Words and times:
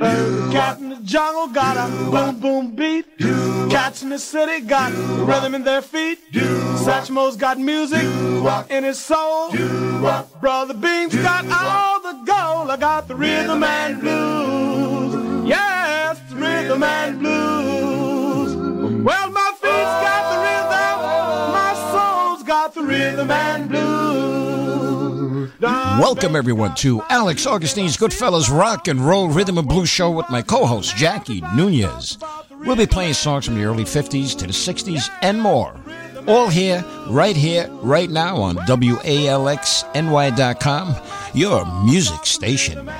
Cat 0.00 0.78
in 0.78 0.88
the 0.88 0.96
jungle 1.04 1.48
got 1.48 1.76
a 1.76 2.10
boom 2.10 2.40
boom 2.40 2.74
beat. 2.74 3.04
Cats 3.70 4.02
in 4.02 4.08
the 4.08 4.18
city 4.18 4.64
got 4.64 4.92
rhythm 5.28 5.54
in 5.54 5.62
their 5.62 5.82
feet. 5.82 6.18
Satchmo's 6.32 7.36
got 7.36 7.58
music 7.58 8.02
in 8.70 8.84
his 8.84 8.98
soul. 8.98 9.50
Brother 10.40 10.74
Beam's 10.74 11.14
got 11.16 11.44
all 11.46 12.00
the 12.00 12.14
gold. 12.24 12.70
I 12.70 12.76
got 12.78 13.08
the 13.08 13.14
rhythm 13.14 13.62
and 13.62 14.00
blues. 14.00 15.46
Yes, 15.46 16.18
the 16.30 16.36
rhythm 16.36 16.82
and 16.82 17.18
blues. 17.18 18.56
Well, 19.04 19.30
my 19.30 19.50
feet's 19.60 19.96
got 20.06 20.22
the 20.32 20.38
rhythm. 20.46 20.96
My 21.52 21.74
soul's 21.92 22.42
got 22.42 22.74
the 22.74 22.82
rhythm 22.82 23.30
and 23.30 23.68
blues. 23.68 24.39
Welcome, 25.60 26.36
everyone, 26.36 26.74
to 26.76 27.02
Alex 27.08 27.46
Augustine's 27.46 27.96
Goodfellas 27.96 28.50
Rock 28.50 28.88
and 28.88 29.00
Roll 29.00 29.28
Rhythm 29.28 29.58
and 29.58 29.66
Blues 29.68 29.88
Show 29.88 30.10
with 30.10 30.28
my 30.30 30.42
co 30.42 30.66
host, 30.66 30.96
Jackie 30.96 31.40
Nunez. 31.54 32.18
We'll 32.60 32.76
be 32.76 32.86
playing 32.86 33.14
songs 33.14 33.46
from 33.46 33.54
the 33.56 33.64
early 33.64 33.84
50s 33.84 34.36
to 34.38 34.46
the 34.46 34.52
60s 34.52 35.08
and 35.22 35.40
more. 35.40 35.74
All 36.26 36.48
here, 36.48 36.84
right 37.08 37.36
here, 37.36 37.68
right 37.82 38.10
now 38.10 38.36
on 38.36 38.56
WALXNY.com, 38.56 38.96
your 41.34 41.84
music 41.84 42.26
station. 42.26 42.90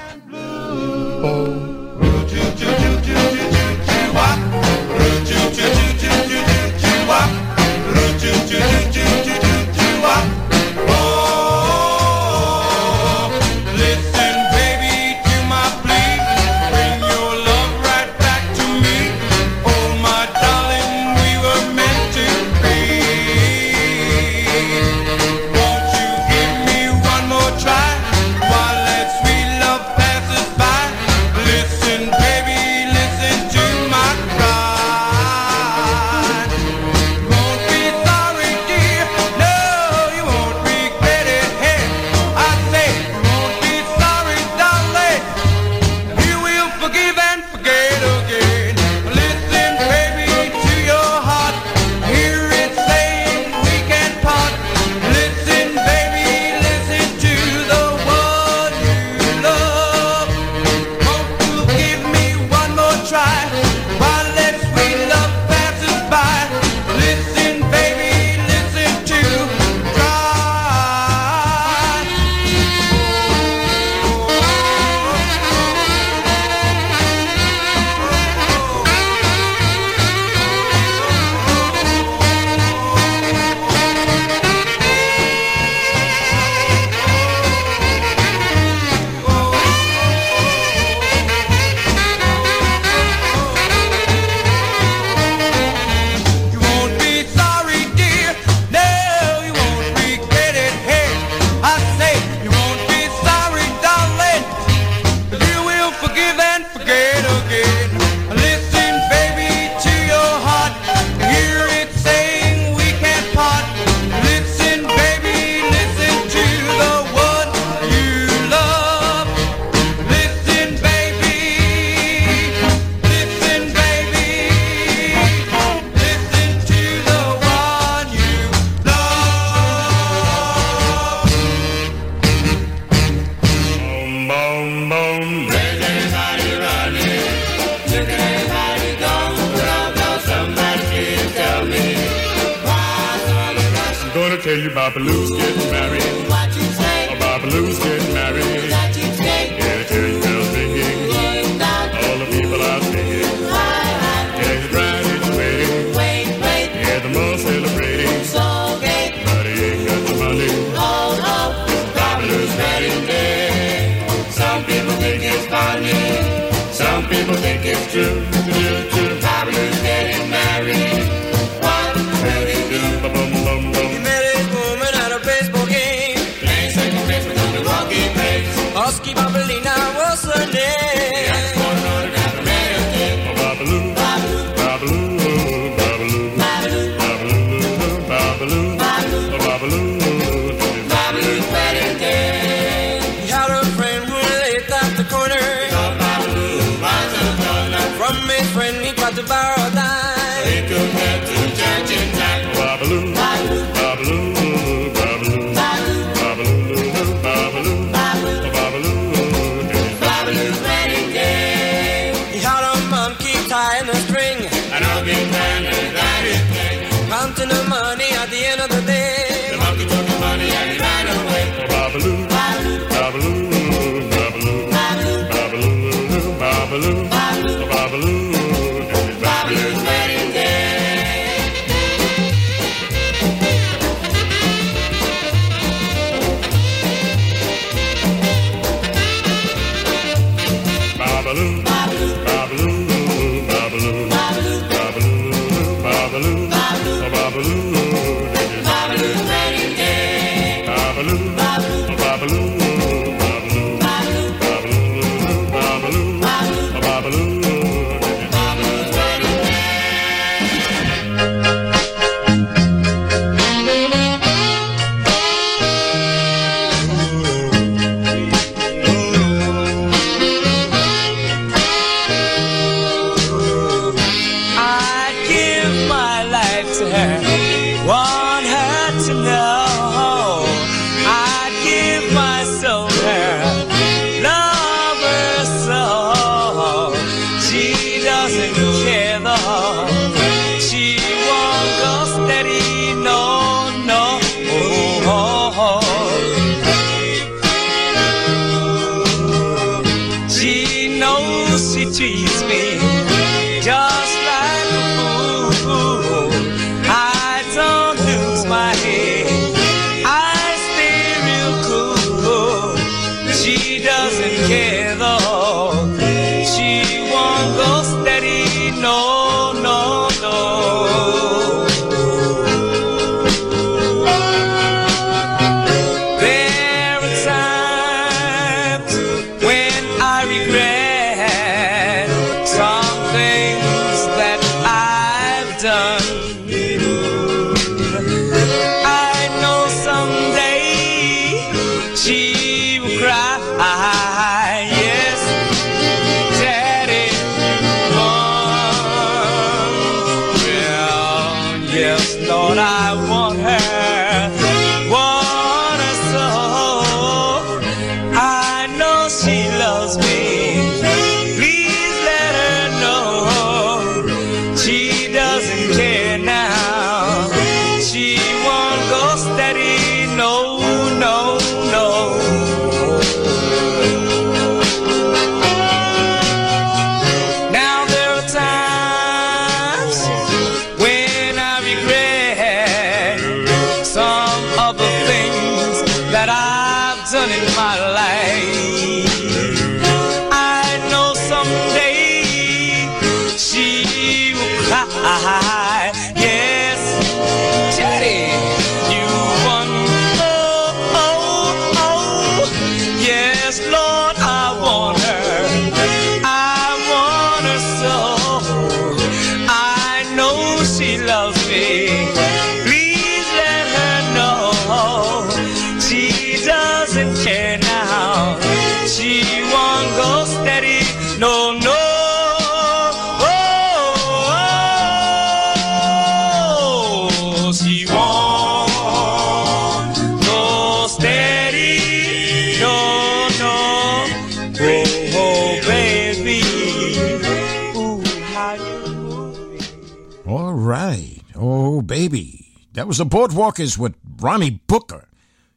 Oh, 441.80 441.82
baby. 441.82 442.66
That 442.74 442.86
was 442.86 442.98
the 442.98 443.06
Boardwalkers 443.06 443.78
with 443.78 443.94
Ronnie 444.18 444.60
Booker. 444.66 445.08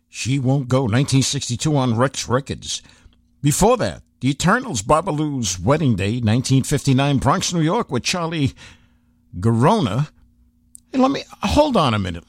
She 0.07 0.39
Won't 0.39 0.69
Go, 0.69 0.83
1962 0.83 1.75
on 1.75 1.97
Rex 1.97 2.29
Records. 2.29 2.81
Before 3.41 3.75
that, 3.75 4.03
The 4.21 4.29
Eternals, 4.29 4.83
Babalu's 4.83 5.59
Wedding 5.59 5.97
Day, 5.97 6.21
1959, 6.21 7.17
Bronx, 7.17 7.51
New 7.51 7.59
York, 7.59 7.91
with 7.91 8.03
Charlie 8.03 8.53
Girona. 9.37 10.11
And 10.93 11.01
let 11.01 11.11
me, 11.11 11.25
hold 11.41 11.75
on 11.75 11.93
a 11.93 11.99
minute. 11.99 12.23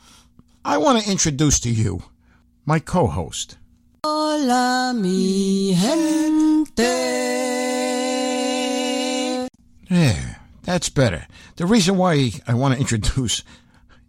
I 0.65 0.79
want 0.79 1.01
to 1.01 1.09
introduce 1.09 1.61
to 1.61 1.71
you 1.71 2.03
my 2.67 2.81
co 2.81 3.07
host. 3.07 3.59
Hola, 4.05 4.93
mi 4.93 5.73
gente. 5.73 6.83
There, 9.89 10.41
that's 10.65 10.89
better. 10.89 11.29
The 11.55 11.67
reason 11.67 11.97
why 11.97 12.33
I 12.49 12.55
want 12.55 12.75
to 12.75 12.81
introduce 12.81 13.45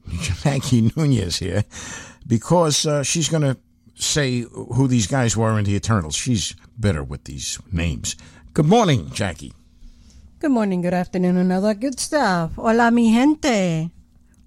Jackie 0.44 0.92
Nunez 0.96 1.38
here, 1.38 1.64
because 2.28 2.86
uh, 2.86 3.04
she's 3.04 3.30
going 3.30 3.44
to 3.44 3.58
say 3.96 4.42
who 4.42 4.88
these 4.88 5.08
guys 5.08 5.36
were 5.38 5.58
in 5.58 5.66
the 5.66 5.76
Eternals. 5.76 6.16
She's 6.16 6.56
better 6.78 7.04
with 7.04 7.24
these 7.24 7.60
names. 7.72 8.16
Good 8.54 8.66
morning, 8.66 9.10
Jackie. 9.12 9.54
Good 10.40 10.52
morning, 10.52 10.82
good 10.82 10.94
afternoon, 10.94 11.48
that 11.48 11.80
good 11.80 12.00
stuff. 12.00 12.56
Hola, 12.56 12.92
mi 12.92 13.14
gente. 13.14 13.90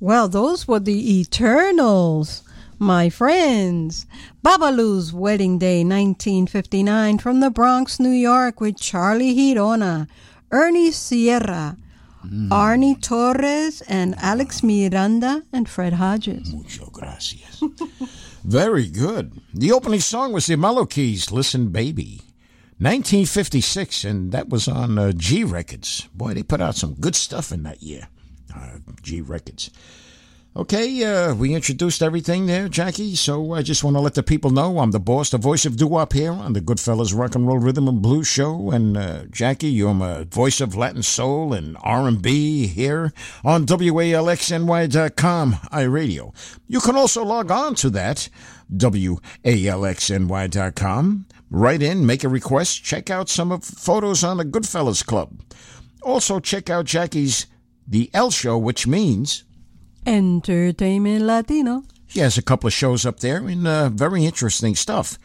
Well, 0.00 0.28
those 0.28 0.68
were 0.68 0.78
the 0.78 1.18
Eternals, 1.20 2.44
my 2.78 3.08
friends. 3.10 4.06
Babalu's 4.44 5.12
Wedding 5.12 5.58
Day, 5.58 5.78
1959, 5.82 7.18
from 7.18 7.40
the 7.40 7.50
Bronx, 7.50 7.98
New 7.98 8.10
York, 8.10 8.60
with 8.60 8.78
Charlie 8.78 9.34
Girona, 9.34 10.06
Ernie 10.52 10.92
Sierra, 10.92 11.76
Arnie 12.24 13.00
Torres, 13.00 13.80
and 13.82 14.14
Alex 14.18 14.62
Miranda, 14.62 15.42
and 15.52 15.68
Fred 15.68 15.94
Hodges. 15.94 16.52
Mucho 16.52 16.86
gracias. 16.86 17.62
Very 18.44 18.88
good. 18.88 19.40
The 19.54 19.72
opening 19.72 20.00
song 20.00 20.32
was 20.32 20.46
the 20.46 20.56
Mellow 20.56 20.86
Keys, 20.86 21.30
Listen 21.32 21.68
Baby. 21.68 22.22
1956, 22.80 24.04
and 24.04 24.30
that 24.30 24.48
was 24.48 24.68
on 24.68 24.98
uh, 24.98 25.10
G 25.12 25.42
Records. 25.42 26.08
Boy, 26.14 26.34
they 26.34 26.44
put 26.44 26.60
out 26.60 26.76
some 26.76 26.94
good 26.94 27.16
stuff 27.16 27.50
in 27.50 27.64
that 27.64 27.82
year. 27.82 28.08
Uh, 28.54 28.78
G 29.02 29.20
Records. 29.20 29.70
Okay, 30.56 31.04
uh, 31.04 31.34
we 31.34 31.54
introduced 31.54 32.02
everything 32.02 32.46
there, 32.46 32.68
Jackie. 32.68 33.14
So 33.14 33.52
I 33.52 33.62
just 33.62 33.84
want 33.84 33.96
to 33.96 34.00
let 34.00 34.14
the 34.14 34.22
people 34.24 34.50
know 34.50 34.80
I'm 34.80 34.90
the 34.90 34.98
boss, 34.98 35.30
the 35.30 35.38
voice 35.38 35.64
of 35.66 35.76
doo-wop 35.76 36.14
here 36.14 36.32
on 36.32 36.52
the 36.52 36.60
Goodfellas 36.60 37.16
Rock 37.16 37.36
and 37.36 37.46
Roll 37.46 37.58
Rhythm 37.58 37.86
and 37.86 38.02
Blues 38.02 38.26
Show. 38.26 38.72
And 38.72 38.96
uh, 38.96 39.26
Jackie, 39.30 39.68
you're 39.68 39.94
my 39.94 40.24
voice 40.24 40.60
of 40.60 40.74
Latin 40.74 41.04
soul 41.04 41.52
and 41.52 41.76
R&B 41.82 42.66
here 42.66 43.12
on 43.44 43.66
WALXNY.com 43.66 45.52
iRadio. 45.52 46.34
You 46.66 46.80
can 46.80 46.96
also 46.96 47.24
log 47.24 47.52
on 47.52 47.76
to 47.76 47.90
that 47.90 48.28
WALXNY.com. 48.74 49.26
Write 51.50 51.82
in, 51.82 52.04
make 52.04 52.24
a 52.24 52.28
request, 52.28 52.82
check 52.82 53.10
out 53.10 53.28
some 53.28 53.52
of 53.52 53.64
photos 53.64 54.24
on 54.24 54.38
the 54.38 54.44
Goodfellas 54.44 55.06
Club. 55.06 55.40
Also 56.02 56.40
check 56.40 56.68
out 56.68 56.86
Jackie's 56.86 57.46
The 57.86 58.10
L 58.12 58.30
Show, 58.30 58.58
which 58.58 58.86
means 58.88 59.44
Entertainment 60.06 61.22
Latino. 61.22 61.82
She 62.06 62.20
has 62.20 62.38
a 62.38 62.42
couple 62.42 62.66
of 62.66 62.72
shows 62.72 63.04
up 63.04 63.20
there 63.20 63.46
and 63.46 63.66
uh, 63.66 63.90
very 63.90 64.24
interesting 64.24 64.74
stuff. 64.74 65.18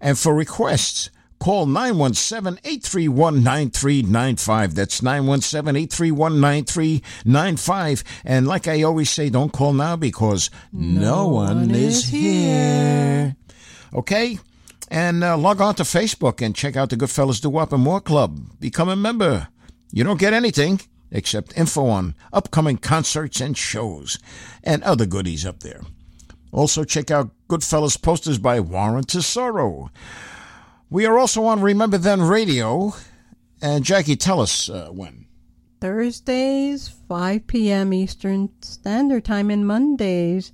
And 0.00 0.18
for 0.18 0.34
requests, 0.34 1.08
call 1.38 1.66
917 1.66 2.60
831 2.64 3.42
9395. 3.42 4.74
That's 4.74 5.02
917 5.02 5.76
831 5.76 6.40
9395. 6.40 8.04
And 8.24 8.46
like 8.46 8.68
I 8.68 8.82
always 8.82 9.10
say, 9.10 9.30
don't 9.30 9.52
call 9.52 9.72
now 9.72 9.96
because 9.96 10.50
no, 10.72 11.28
one, 11.28 11.68
one 11.68 11.70
is, 11.70 11.98
is 11.98 12.08
here. 12.08 13.36
Okay? 13.94 14.38
And 14.88 15.24
uh, 15.24 15.36
log 15.38 15.60
on 15.60 15.74
to 15.76 15.82
Facebook 15.82 16.44
and 16.44 16.54
check 16.54 16.76
out 16.76 16.90
the 16.90 16.96
Goodfellas 16.96 17.40
Do 17.40 17.48
Wop 17.48 17.72
and 17.72 17.82
More 17.82 18.00
Club. 18.00 18.38
Become 18.60 18.90
a 18.90 18.96
member. 18.96 19.48
You 19.90 20.04
don't 20.04 20.20
get 20.20 20.34
anything 20.34 20.80
except 21.10 21.56
info 21.56 21.86
on 21.86 22.14
upcoming 22.32 22.76
concerts 22.76 23.40
and 23.40 23.56
shows 23.56 24.18
and 24.62 24.82
other 24.82 25.06
goodies 25.06 25.46
up 25.46 25.60
there. 25.60 25.82
Also, 26.52 26.84
check 26.84 27.10
out 27.10 27.30
Goodfellas 27.48 28.00
posters 28.00 28.38
by 28.38 28.60
Warren 28.60 29.04
Tesoro. 29.04 29.90
We 30.88 31.04
are 31.04 31.18
also 31.18 31.44
on 31.44 31.60
Remember 31.60 31.98
Then 31.98 32.22
Radio. 32.22 32.94
And 33.60 33.84
Jackie, 33.84 34.16
tell 34.16 34.40
us 34.40 34.68
uh, 34.68 34.88
when. 34.90 35.26
Thursdays, 35.80 36.88
5 36.88 37.46
p.m. 37.46 37.92
Eastern 37.92 38.50
Standard 38.62 39.24
Time, 39.24 39.50
and 39.50 39.66
Mondays, 39.66 40.52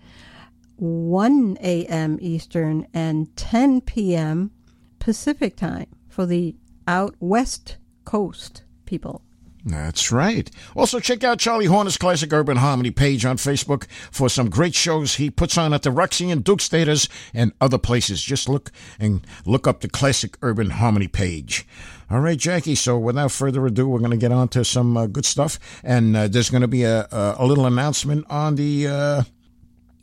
1 0.77 1.59
a.m. 1.61 2.19
Eastern 2.21 2.87
and 2.93 3.35
10 3.37 3.83
p.m. 3.83 4.51
Pacific 4.99 5.57
Time 5.57 5.87
for 6.09 6.27
the 6.27 6.57
out 6.89 7.15
west 7.21 7.77
coast 8.05 8.65
people. 8.85 9.23
That's 9.65 10.11
right. 10.11 10.51
Also, 10.75 10.99
check 10.99 11.23
out 11.23 11.39
Charlie 11.39 11.67
Horner's 11.67 11.97
Classic 11.97 12.33
Urban 12.33 12.57
Harmony 12.57 12.91
page 12.91 13.25
on 13.25 13.37
Facebook 13.37 13.87
for 14.11 14.29
some 14.29 14.51
great 14.51 14.75
shows 14.75 15.15
he 15.15 15.31
puts 15.31 15.57
on 15.57 15.73
at 15.73 15.83
the 15.83 15.93
Roxy 15.93 16.31
and 16.31 16.43
Duke's 16.43 16.67
Theaters 16.67 17.09
and 17.33 17.53
other 17.61 17.79
places. 17.79 18.23
Just 18.23 18.49
look 18.49 18.73
and 18.99 19.25
look 19.47 19.69
up 19.69 19.81
the 19.81 19.89
Classic 19.89 20.37
Urban 20.43 20.71
Harmony 20.71 21.07
page. 21.07 21.65
All 22.11 22.21
right, 22.21 22.37
Jackie. 22.39 22.75
So, 22.75 22.99
without 22.99 23.31
further 23.31 23.65
ado, 23.65 23.89
we're 23.89 24.01
going 24.01 24.11
to 24.11 24.17
get 24.17 24.33
on 24.33 24.49
to 24.49 24.65
some 24.65 24.97
uh, 24.97 25.07
good 25.07 25.25
stuff, 25.25 25.59
and 25.85 26.17
uh, 26.17 26.27
there's 26.27 26.51
going 26.51 26.63
to 26.63 26.69
be 26.69 26.83
a, 26.83 27.07
a 27.13 27.37
a 27.39 27.47
little 27.47 27.65
announcement 27.65 28.27
on 28.29 28.57
the 28.57 28.89
uh, 28.89 29.23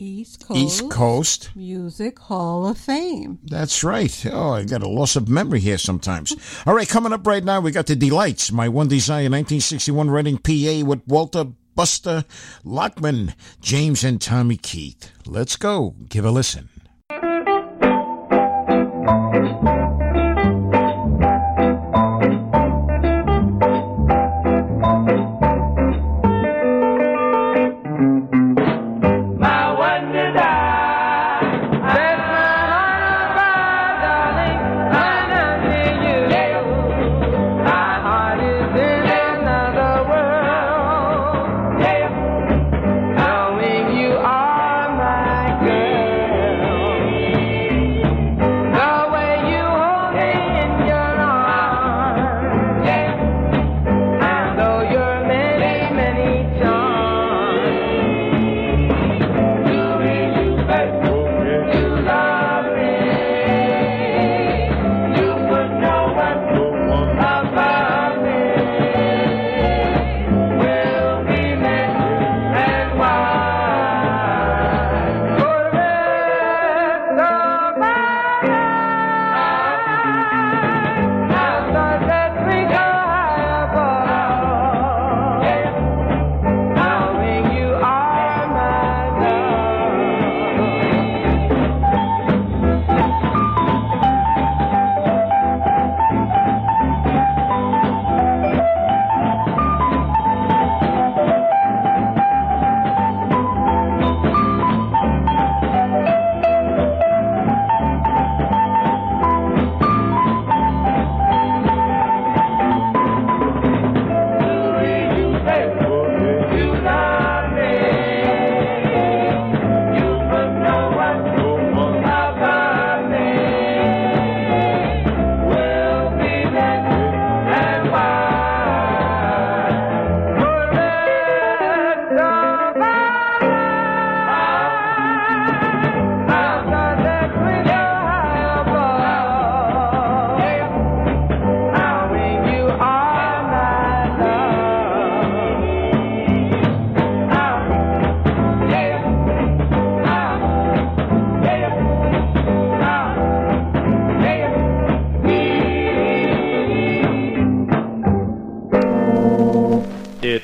East 0.01 0.47
Coast, 0.47 0.59
East 0.59 0.89
Coast. 0.89 1.49
Music 1.55 2.17
Hall 2.19 2.65
of 2.65 2.77
Fame. 2.77 3.37
That's 3.43 3.83
right. 3.83 4.25
Oh, 4.31 4.53
I 4.53 4.63
got 4.63 4.81
a 4.81 4.87
loss 4.87 5.17
of 5.17 5.27
memory 5.27 5.59
here 5.59 5.77
sometimes. 5.77 6.33
All 6.65 6.73
right, 6.73 6.87
coming 6.87 7.11
up 7.11 7.27
right 7.27 7.43
now, 7.43 7.59
we 7.59 7.71
got 7.71 7.87
the 7.87 7.97
Delights, 7.97 8.49
my 8.49 8.69
one 8.69 8.87
desire 8.87 9.23
1961 9.23 10.09
Reading 10.09 10.37
PA 10.37 10.87
with 10.87 11.05
Walter 11.05 11.47
Buster 11.75 12.23
Lockman, 12.63 13.33
James 13.59 14.05
and 14.05 14.21
Tommy 14.21 14.55
Keith. 14.55 15.11
Let's 15.25 15.57
go. 15.57 15.95
Give 16.07 16.23
a 16.23 16.31
listen. 16.31 16.69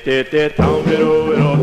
It 0.08 0.32
it 0.32 0.34
it 0.34 0.56
tom 0.56 1.55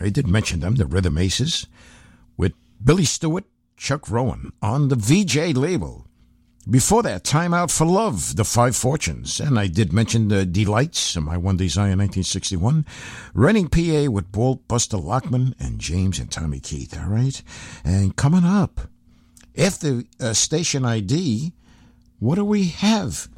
I 0.00 0.08
did 0.08 0.26
mention 0.26 0.60
them, 0.60 0.76
the 0.76 0.86
Rhythm 0.86 1.18
Aces, 1.18 1.66
with 2.36 2.52
Billy 2.82 3.04
Stewart, 3.04 3.44
Chuck 3.76 4.10
Rowan 4.10 4.52
on 4.60 4.88
the 4.88 4.96
Vee-Jay 4.96 5.52
label. 5.52 6.06
Before 6.68 7.02
that, 7.04 7.24
Time 7.24 7.54
Out 7.54 7.70
for 7.70 7.86
Love, 7.86 8.36
The 8.36 8.44
Five 8.44 8.76
Fortunes. 8.76 9.40
And 9.40 9.58
I 9.58 9.68
did 9.68 9.90
mention 9.90 10.28
the 10.28 10.44
Delights, 10.44 11.16
My 11.16 11.38
One 11.38 11.56
Desire 11.56 11.96
1961. 11.96 12.84
Reading 13.32 13.68
PA 13.68 14.10
with 14.10 14.36
Walt 14.36 14.68
Buster 14.68 14.98
Lockman 14.98 15.54
and 15.58 15.78
James 15.78 16.18
and 16.18 16.30
Tommy 16.30 16.60
Keith, 16.60 16.94
all 16.98 17.08
right? 17.08 17.42
And 17.84 18.16
coming 18.16 18.44
up, 18.44 18.82
after 19.56 20.02
uh, 20.20 20.34
station 20.34 20.84
ID, 20.84 21.52
what 22.18 22.34
do 22.34 22.44
we 22.44 22.66
have? 22.66 23.28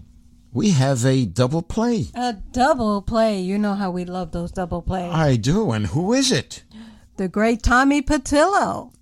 We 0.53 0.71
have 0.71 1.05
a 1.07 1.27
double 1.27 1.63
play. 1.63 2.07
A 2.15 2.33
double 2.53 3.03
play. 3.03 3.41
You 3.41 3.57
know 3.59 3.75
how 3.75 3.91
we 3.91 4.05
love 4.05 4.33
those 4.33 4.51
double 4.51 4.83
plays. 4.83 5.13
I 5.13 5.37
do, 5.37 5.71
and 5.71 5.87
who 5.89 6.13
is 6.13 6.33
it? 6.33 6.65
the 7.17 7.29
great 7.29 7.63
Tommy 7.63 8.01
Patillo. 8.01 8.93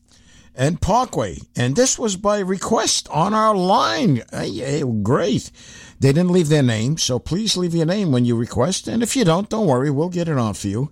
and 0.56 0.80
Parkway. 0.80 1.38
And 1.54 1.76
this 1.76 1.98
was 2.00 2.16
by 2.16 2.40
request 2.40 3.08
on 3.10 3.32
our 3.32 3.54
line. 3.54 4.22
Hey, 4.32 4.50
hey, 4.50 4.82
great. 5.02 5.52
They 6.00 6.12
didn't 6.12 6.32
leave 6.32 6.48
their 6.48 6.64
name, 6.64 6.98
so 6.98 7.20
please 7.20 7.56
leave 7.56 7.74
your 7.76 7.86
name 7.86 8.10
when 8.10 8.24
you 8.24 8.34
request. 8.36 8.88
And 8.88 9.02
if 9.02 9.14
you 9.14 9.24
don't, 9.24 9.48
don't 9.48 9.68
worry, 9.68 9.90
we'll 9.90 10.08
get 10.08 10.28
it 10.28 10.36
on 10.36 10.54
for 10.54 10.66
you. 10.66 10.90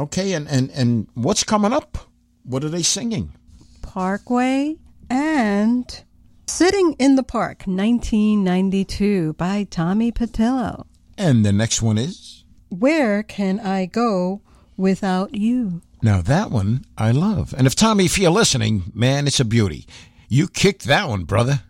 Okay, 0.00 0.32
and, 0.32 0.48
and, 0.48 0.70
and 0.72 1.06
what's 1.14 1.44
coming 1.44 1.72
up? 1.72 1.96
What 2.42 2.64
are 2.64 2.68
they 2.68 2.82
singing? 2.82 3.32
Parkway 3.82 4.76
and 5.08 6.02
Sitting 6.48 6.94
in 6.98 7.16
the 7.16 7.22
Park, 7.22 7.64
1992, 7.66 9.34
by 9.34 9.64
Tommy 9.64 10.10
Patillo. 10.10 10.86
And 11.18 11.44
the 11.44 11.52
next 11.52 11.82
one 11.82 11.98
is? 11.98 12.42
Where 12.70 13.22
can 13.22 13.60
I 13.60 13.84
go 13.84 14.40
without 14.74 15.34
you? 15.34 15.82
Now, 16.02 16.22
that 16.22 16.50
one 16.50 16.86
I 16.96 17.10
love. 17.10 17.54
And 17.56 17.66
if 17.66 17.74
Tommy, 17.74 18.06
if 18.06 18.18
you're 18.18 18.30
listening, 18.30 18.90
man, 18.94 19.26
it's 19.26 19.40
a 19.40 19.44
beauty. 19.44 19.86
You 20.30 20.48
kicked 20.48 20.84
that 20.84 21.06
one, 21.08 21.24
brother. 21.24 21.60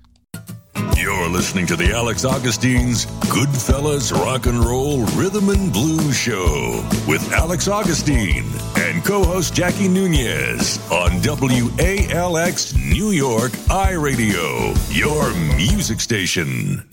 You're 0.97 1.29
listening 1.29 1.67
to 1.67 1.77
the 1.77 1.93
Alex 1.93 2.25
Augustine's 2.25 3.07
Goodfellas 3.27 4.13
Rock 4.13 4.47
and 4.47 4.65
Roll 4.65 5.03
Rhythm 5.17 5.49
and 5.51 5.73
Blues 5.73 6.17
Show 6.17 6.87
with 7.07 7.33
Alex 7.33 7.69
Augustine 7.69 8.47
and 8.77 9.05
co-host 9.05 9.55
Jackie 9.55 9.89
Nunez 9.89 10.79
on 10.91 11.21
WALX 11.21 12.77
New 12.77 13.11
York 13.11 13.53
iRadio, 13.53 14.75
your 14.97 15.35
music 15.57 16.01
station. 16.01 16.88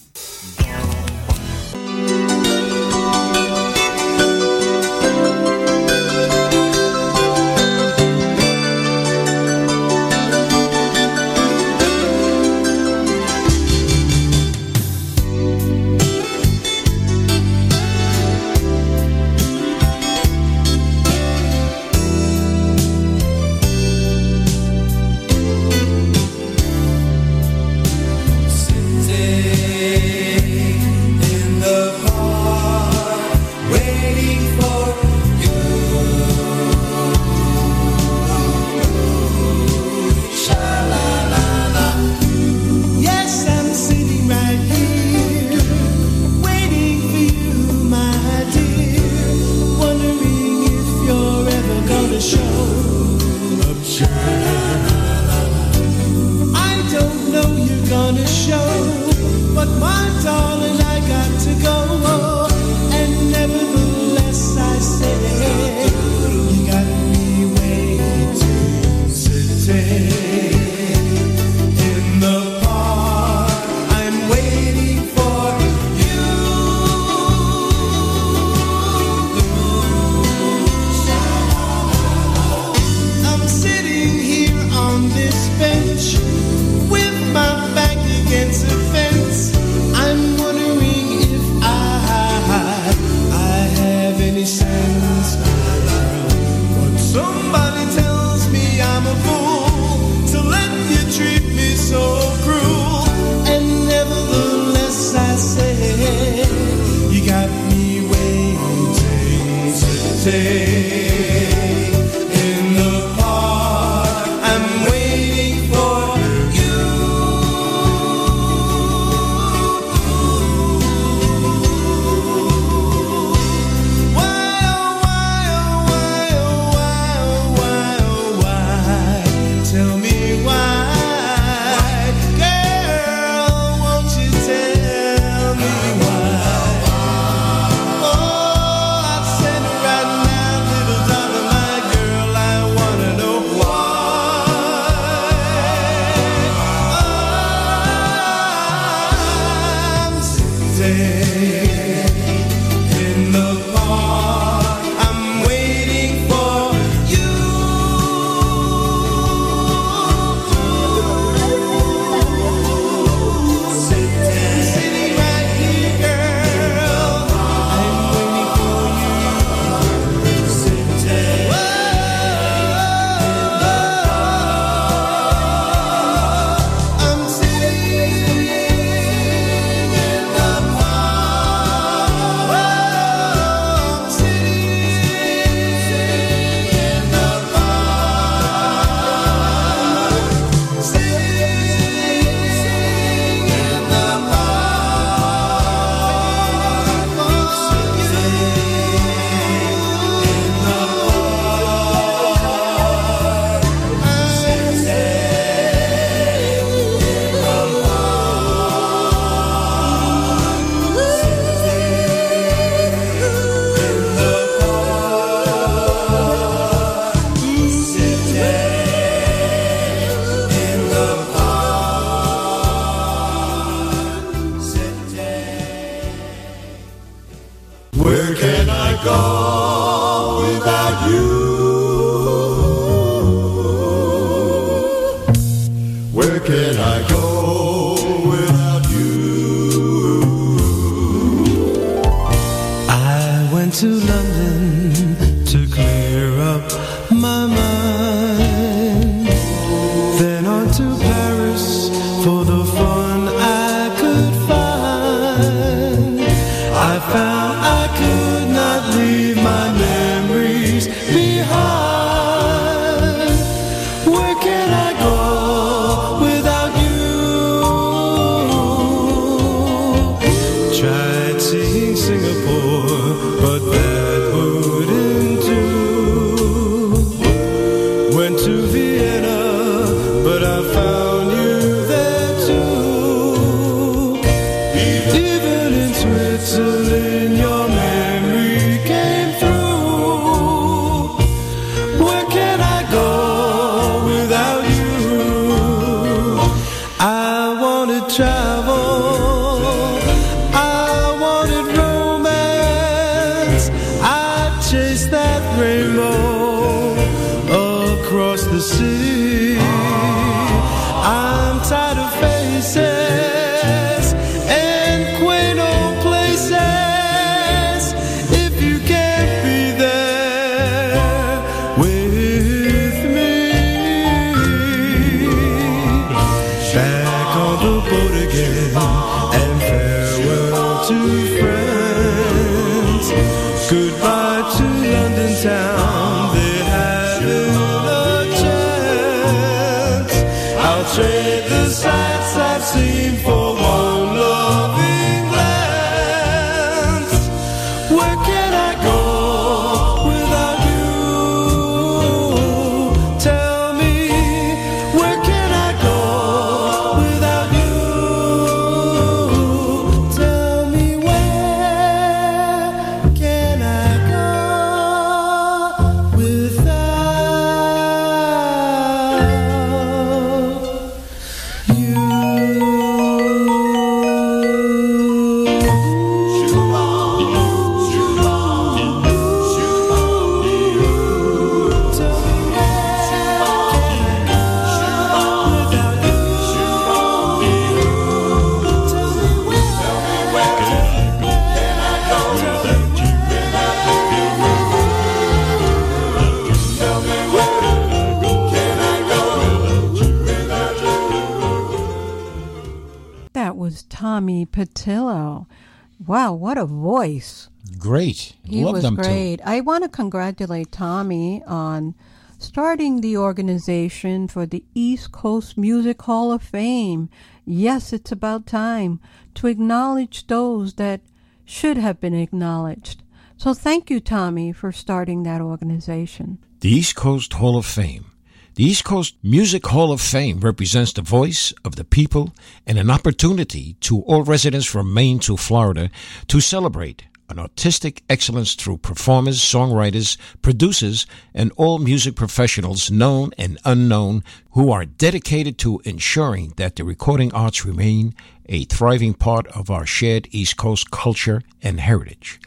I 409.55 409.61
want 409.61 409.85
to 409.85 409.89
congratulate 409.89 410.73
Tommy 410.73 411.41
on 411.47 411.95
starting 412.37 412.99
the 412.99 413.15
organization 413.15 414.27
for 414.27 414.45
the 414.45 414.65
East 414.73 415.13
Coast 415.13 415.57
Music 415.57 416.01
Hall 416.01 416.33
of 416.33 416.43
Fame. 416.43 417.07
Yes, 417.45 417.93
it's 417.93 418.11
about 418.11 418.47
time 418.47 418.99
to 419.35 419.47
acknowledge 419.47 420.27
those 420.27 420.73
that 420.73 420.99
should 421.45 421.77
have 421.77 422.01
been 422.01 422.13
acknowledged. 422.13 423.01
So 423.37 423.53
thank 423.53 423.89
you, 423.89 424.01
Tommy, 424.01 424.51
for 424.51 424.73
starting 424.73 425.23
that 425.23 425.39
organization. 425.39 426.39
The 426.59 426.71
East 426.71 426.97
Coast 426.97 427.31
Hall 427.31 427.55
of 427.55 427.65
Fame. 427.65 428.07
The 428.55 428.65
East 428.65 428.83
Coast 428.83 429.15
Music 429.23 429.65
Hall 429.67 429.93
of 429.93 430.01
Fame 430.01 430.41
represents 430.41 430.91
the 430.91 431.01
voice 431.01 431.53
of 431.63 431.77
the 431.77 431.85
people 431.85 432.33
and 432.67 432.77
an 432.77 432.91
opportunity 432.91 433.77
to 433.79 434.01
all 434.01 434.23
residents 434.23 434.65
from 434.65 434.93
Maine 434.93 435.19
to 435.19 435.37
Florida 435.37 435.89
to 436.27 436.41
celebrate 436.41 437.05
an 437.29 437.39
artistic 437.39 438.03
excellence 438.09 438.55
through 438.55 438.77
performers, 438.77 439.39
songwriters, 439.39 440.17
producers, 440.41 441.05
and 441.33 441.51
all 441.55 441.79
music 441.79 442.15
professionals, 442.15 442.91
known 442.91 443.31
and 443.38 443.57
unknown, 443.65 444.23
who 444.51 444.71
are 444.71 444.85
dedicated 444.85 445.57
to 445.57 445.81
ensuring 445.85 446.53
that 446.57 446.75
the 446.75 446.83
recording 446.83 447.33
arts 447.33 447.65
remain 447.65 448.13
a 448.47 448.65
thriving 448.65 449.13
part 449.13 449.47
of 449.47 449.69
our 449.69 449.85
shared 449.85 450.27
East 450.31 450.57
Coast 450.57 450.91
culture 450.91 451.41
and 451.61 451.79
heritage. 451.79 452.39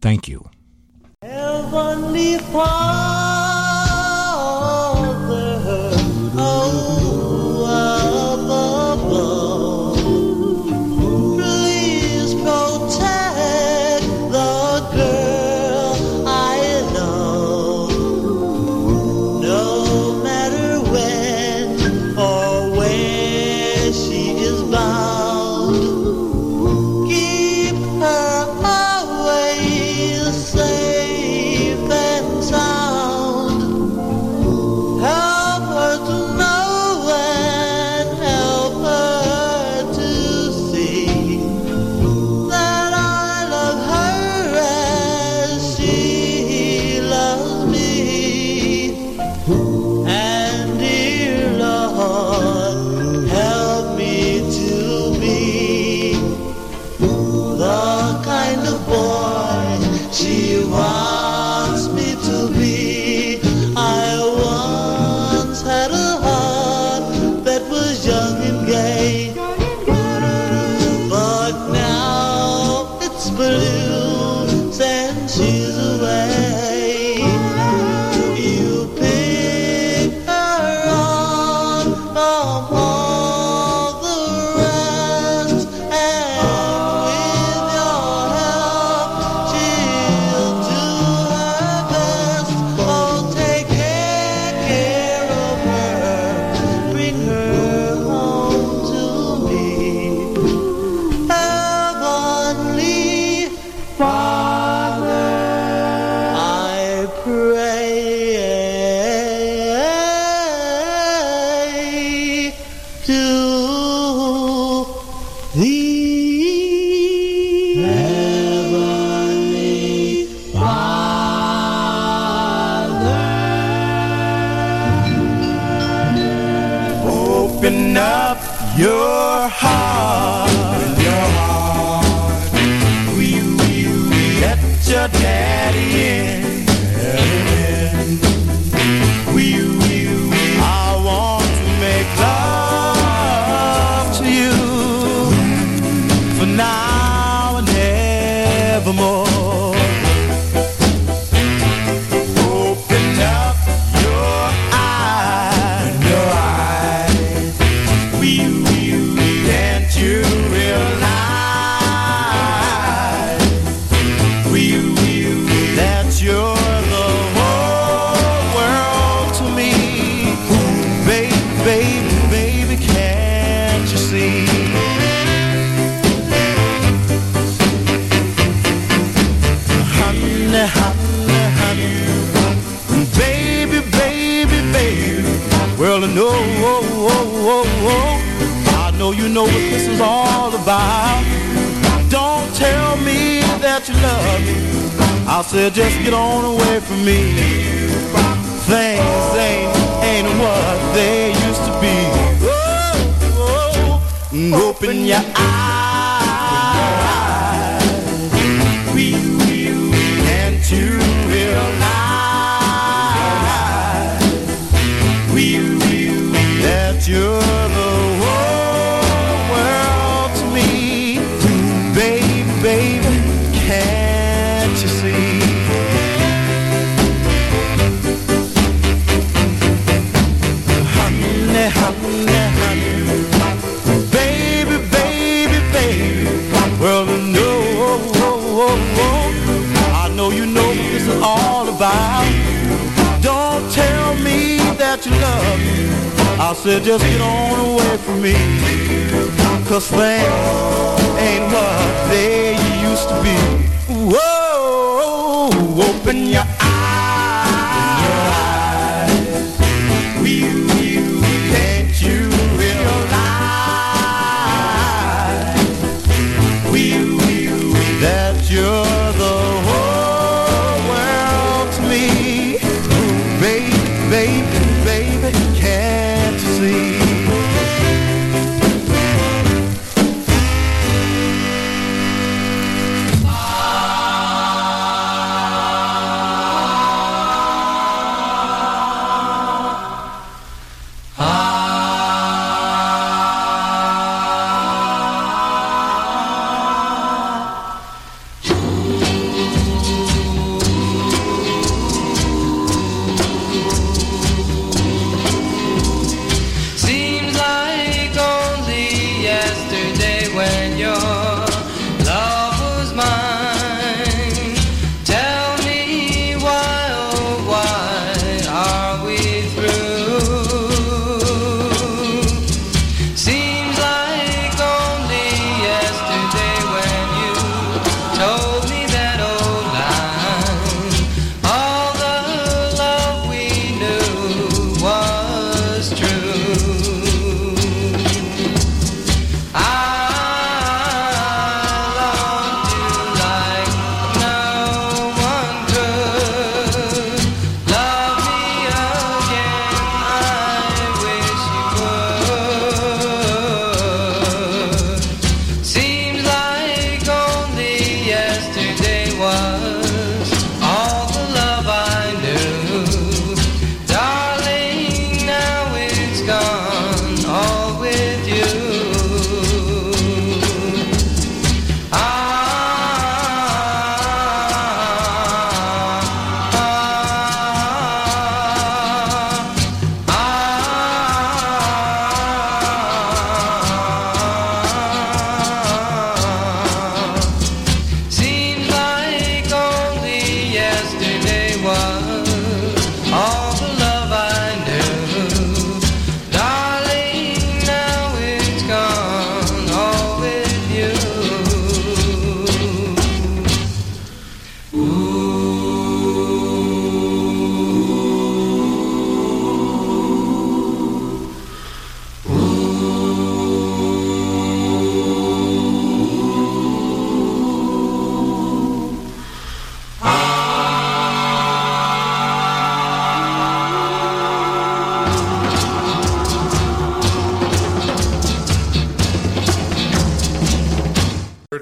Thank 0.02 0.28
you. 0.28 0.50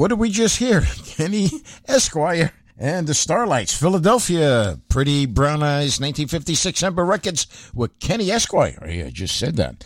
What 0.00 0.08
did 0.08 0.18
we 0.18 0.30
just 0.30 0.56
hear? 0.56 0.80
Kenny 1.04 1.50
Esquire 1.86 2.54
and 2.78 3.06
the 3.06 3.12
Starlights, 3.12 3.78
Philadelphia. 3.78 4.80
Pretty 4.88 5.26
Brown 5.26 5.62
Eyes, 5.62 6.00
1956 6.00 6.82
Ember 6.82 7.04
Records 7.04 7.46
with 7.74 7.98
Kenny 7.98 8.30
Esquire. 8.30 8.82
Yeah, 8.88 9.04
I 9.04 9.10
just 9.10 9.36
said 9.36 9.56
that. 9.56 9.84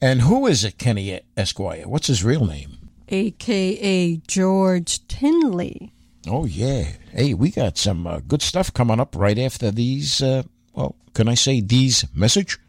And 0.00 0.20
who 0.20 0.46
is 0.46 0.62
it, 0.62 0.78
Kenny 0.78 1.20
Esquire? 1.36 1.88
What's 1.88 2.06
his 2.06 2.22
real 2.22 2.46
name? 2.46 2.88
AKA 3.08 4.18
George 4.28 5.04
Tinley. 5.08 5.92
Oh, 6.28 6.44
yeah. 6.46 6.92
Hey, 7.10 7.34
we 7.34 7.50
got 7.50 7.76
some 7.76 8.06
uh, 8.06 8.20
good 8.20 8.42
stuff 8.42 8.72
coming 8.72 9.00
up 9.00 9.16
right 9.16 9.40
after 9.40 9.72
these. 9.72 10.22
Uh, 10.22 10.44
well, 10.72 10.94
can 11.14 11.26
I 11.26 11.34
say 11.34 11.60
these 11.60 12.04
message? 12.14 12.60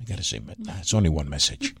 I 0.00 0.04
gotta 0.04 0.22
say, 0.22 0.40
nah, 0.58 0.74
it's 0.78 0.94
only 0.94 1.08
one 1.08 1.28
message. 1.28 1.74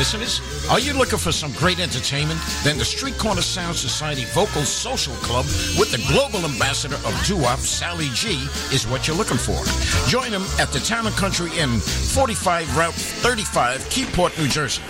Listeners, 0.00 0.40
are 0.70 0.80
you 0.80 0.94
looking 0.94 1.18
for 1.18 1.30
some 1.30 1.52
great 1.52 1.78
entertainment? 1.78 2.40
Then 2.64 2.78
the 2.78 2.86
Street 2.86 3.18
Corner 3.18 3.42
Sound 3.42 3.76
Society 3.76 4.24
Vocal 4.32 4.62
Social 4.62 5.12
Club 5.16 5.44
with 5.78 5.92
the 5.92 5.98
global 6.08 6.42
ambassador 6.50 6.96
of 7.04 7.12
doo-wop, 7.26 7.58
Sally 7.58 8.08
G, 8.14 8.48
is 8.72 8.86
what 8.86 9.06
you're 9.06 9.14
looking 9.14 9.36
for. 9.36 9.62
Join 10.08 10.30
them 10.30 10.46
at 10.58 10.72
the 10.72 10.80
Town 10.80 11.06
and 11.06 11.14
Country 11.16 11.50
Inn, 11.58 11.80
45 11.80 12.78
Route 12.78 12.94
35, 12.94 13.90
Keyport, 13.90 14.38
New 14.38 14.48
Jersey. 14.48 14.80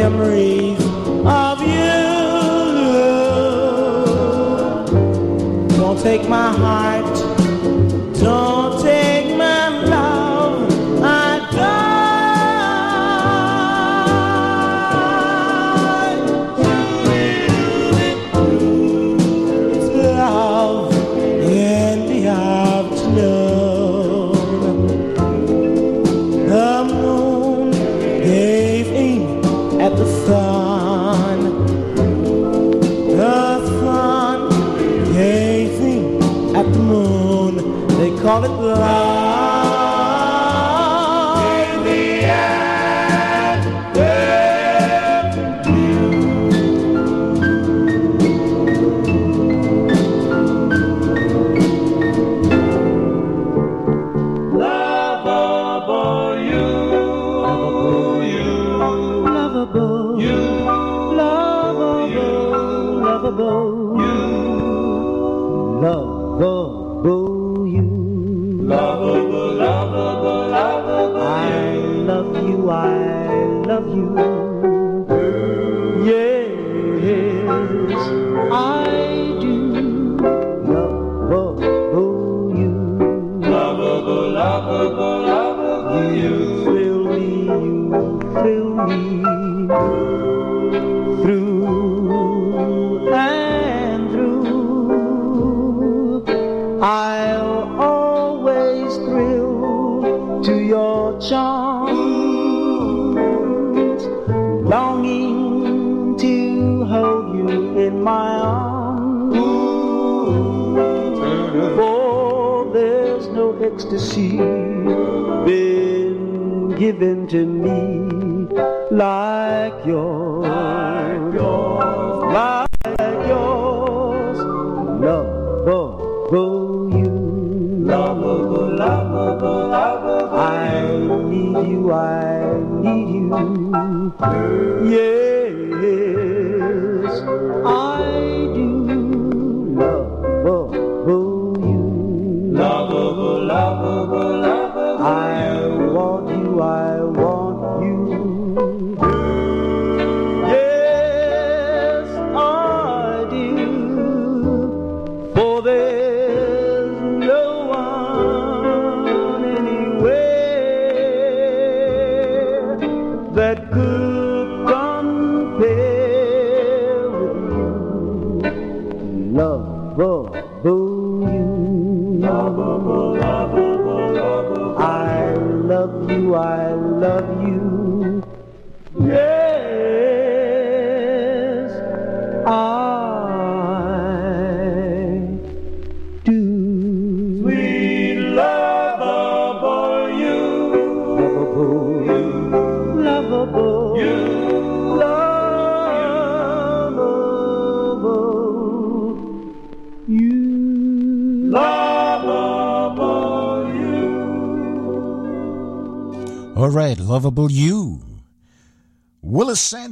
Bring 0.10 0.61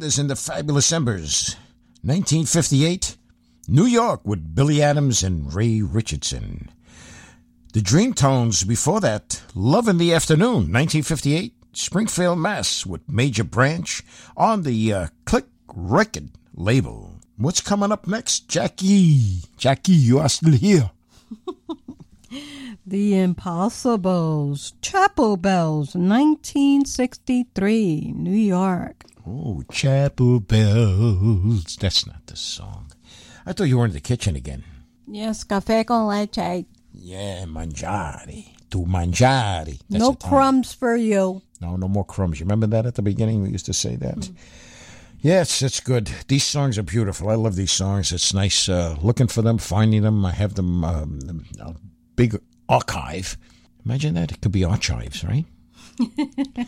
Sanders 0.09 0.19
and 0.19 0.29
the 0.31 0.35
Fabulous 0.35 0.91
Embers, 0.91 1.55
1958, 2.01 3.15
New 3.67 3.85
York 3.85 4.21
with 4.23 4.55
Billy 4.55 4.81
Adams 4.81 5.21
and 5.21 5.53
Ray 5.53 5.83
Richardson. 5.83 6.71
The 7.73 7.81
Dream 7.81 8.15
Tones 8.15 8.63
before 8.63 8.99
that, 9.01 9.43
Love 9.53 9.87
in 9.87 9.99
the 9.99 10.11
Afternoon, 10.11 10.73
1958, 10.73 11.53
Springfield, 11.73 12.39
Mass, 12.39 12.87
with 12.87 13.07
Major 13.07 13.43
Branch 13.43 14.01
on 14.35 14.63
the 14.63 14.91
uh, 14.91 15.07
Click 15.25 15.45
Record 15.67 16.31
label. 16.55 17.19
What's 17.37 17.61
coming 17.61 17.91
up 17.91 18.07
next, 18.07 18.49
Jackie? 18.49 19.41
Jackie, 19.57 19.91
you 19.91 20.17
are 20.17 20.29
still 20.29 20.53
here. 20.53 20.89
The 22.89 23.19
Impossibles, 23.19 24.73
Chapel 24.81 25.37
Bells, 25.37 25.93
1963, 25.93 28.13
New 28.15 28.31
York. 28.31 29.03
Oh, 29.27 29.63
Chapel 29.71 30.39
Bells. 30.39 31.75
That's 31.77 32.07
not 32.07 32.25
the 32.27 32.35
song. 32.35 32.91
I 33.45 33.53
thought 33.53 33.65
you 33.65 33.77
were 33.77 33.85
in 33.85 33.93
the 33.93 33.99
kitchen 33.99 34.35
again. 34.35 34.63
Yes, 35.07 35.43
café 35.43 35.85
con 35.85 36.07
leche. 36.07 36.65
Yeah, 36.93 37.45
mangiare. 37.45 38.45
Tu 38.69 38.85
mangiare. 38.85 39.79
That's 39.89 40.01
no 40.01 40.13
crumbs 40.13 40.73
for 40.73 40.95
you. 40.95 41.41
No, 41.61 41.75
no 41.75 41.87
more 41.87 42.05
crumbs. 42.05 42.39
You 42.39 42.45
remember 42.45 42.67
that 42.67 42.85
at 42.85 42.95
the 42.95 43.01
beginning? 43.01 43.41
We 43.41 43.49
used 43.49 43.65
to 43.65 43.73
say 43.73 43.95
that. 43.97 44.29
Yes, 45.21 45.61
it's 45.61 45.81
good. 45.81 46.09
These 46.27 46.45
songs 46.45 46.77
are 46.77 46.83
beautiful. 46.83 47.29
I 47.29 47.35
love 47.35 47.55
these 47.55 47.73
songs. 47.73 48.13
It's 48.13 48.33
nice 48.33 48.69
uh, 48.69 48.95
looking 49.01 49.27
for 49.27 49.41
them, 49.41 49.57
finding 49.57 50.03
them. 50.03 50.25
I 50.25 50.31
have 50.31 50.53
them 50.53 50.83
um, 50.85 51.19
a 51.59 51.75
big 52.15 52.39
archive. 52.69 53.37
Imagine 53.85 54.13
that. 54.13 54.31
It 54.31 54.41
could 54.41 54.53
be 54.53 54.63
archives, 54.63 55.23
right? 55.23 55.45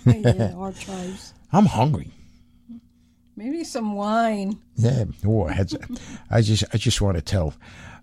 yeah, 0.06 0.54
archives. 0.58 1.34
I'm 1.54 1.66
hungry. 1.68 2.12
Maybe 3.42 3.64
some 3.64 3.96
wine. 3.96 4.60
Yeah. 4.76 5.06
Oh, 5.26 5.48
I, 5.48 5.54
had, 5.54 5.74
I 6.30 6.42
just, 6.44 6.64
I 6.72 6.78
just 6.78 7.02
want 7.02 7.18
to 7.18 7.24
tell 7.24 7.56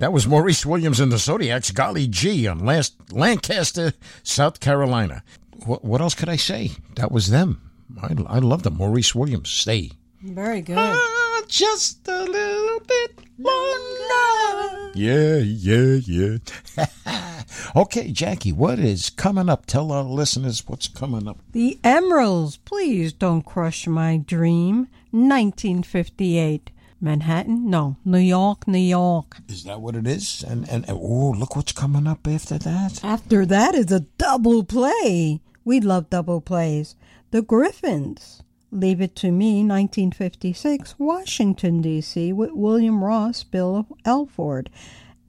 That 0.02 0.12
was 0.12 0.26
Maurice 0.26 0.66
Williams 0.66 1.00
and 1.00 1.12
the 1.12 1.20
Zodiacs, 1.20 1.70
Golly 1.70 2.08
G, 2.08 2.48
on 2.48 2.66
last 2.66 3.14
Lancaster, 3.14 3.94
South 4.24 4.60
Carolina. 4.60 5.22
What, 5.68 5.86
what 5.86 6.02
else 6.02 6.16
could 6.16 6.28
I 6.28 6.38
say? 6.38 6.72
That 6.96 7.12
was 7.12 7.30
them. 7.30 7.62
I, 8.02 8.16
I 8.26 8.40
love 8.40 8.64
them. 8.64 8.78
Maurice 8.78 9.14
Williams, 9.14 9.52
Stay. 9.52 9.92
Very 10.24 10.62
good. 10.64 10.80
Ah, 10.80 11.44
just 11.48 12.08
a 12.08 12.24
little 12.24 12.80
bit 12.80 13.20
longer. 13.38 14.92
Yeah, 14.96 15.38
yeah, 15.38 16.00
yeah. 16.08 17.44
okay, 17.76 18.12
Jackie, 18.12 18.54
what 18.54 18.80
is 18.80 19.12
coming 19.12 19.50
up? 19.50 19.68
Tell 19.68 19.92
our 19.92 20.02
listeners 20.02 20.68
what's 20.68 20.88
coming 20.88 21.28
up. 21.28 21.38
The 21.52 21.78
Emeralds, 21.84 22.58
please 22.58 23.14
don't 23.14 23.44
crush 23.44 23.86
my 23.86 24.18
dream. 24.18 24.88
1958. 25.12 26.72
Manhattan? 27.02 27.70
No. 27.70 27.98
New 28.06 28.20
York, 28.20 28.68
New 28.68 28.78
York. 28.78 29.38
Is 29.50 29.64
that 29.64 29.82
what 29.82 29.96
it 29.96 30.06
is? 30.08 30.44
And 30.48 30.70
and 30.70 30.86
oh, 30.88 31.32
look 31.38 31.56
what's 31.56 31.72
coming 31.72 32.08
up 32.08 32.28
after 32.28 32.58
that. 32.60 33.04
After 33.04 33.46
that 33.48 33.76
is 33.76 33.92
a 33.92 34.02
double 34.18 34.64
play. 34.64 35.42
We 35.66 35.80
love 35.80 36.10
double 36.10 36.42
plays. 36.42 36.96
The 37.32 37.42
Griffins. 37.42 38.44
Leave 38.74 39.02
It 39.02 39.18
to 39.18 39.34
Me, 39.34 39.66
1956, 39.66 40.96
Washington, 40.98 41.82
D.C., 41.82 42.32
with 42.32 42.52
William 42.54 43.04
Ross, 43.04 43.44
Bill 43.44 43.86
Elford. 44.06 44.70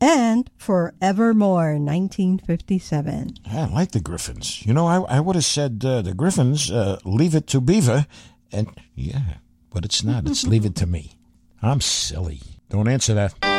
And 0.01 0.49
Forevermore, 0.57 1.75
1957. 1.77 3.35
I 3.51 3.65
like 3.67 3.91
the 3.91 4.01
Griffins. 4.01 4.65
You 4.65 4.73
know, 4.73 4.87
I, 4.87 5.17
I 5.17 5.21
would 5.21 5.35
have 5.35 5.45
said 5.45 5.85
uh, 5.85 6.03
the 6.03 6.15
Griffins, 6.15 6.71
uh, 6.71 7.01
leave 7.05 7.35
it 7.35 7.49
to 7.49 7.61
Beaver. 7.61 8.07
And 8.53 8.69
yeah, 8.95 9.39
but 9.73 9.85
it's 9.85 10.05
not. 10.05 10.29
It's 10.29 10.47
leave 10.47 10.65
it 10.65 10.77
to 10.77 10.87
me. 10.87 11.17
I'm 11.63 11.81
silly. 11.81 12.41
Don't 12.71 12.89
answer 12.89 13.15
that. 13.15 13.52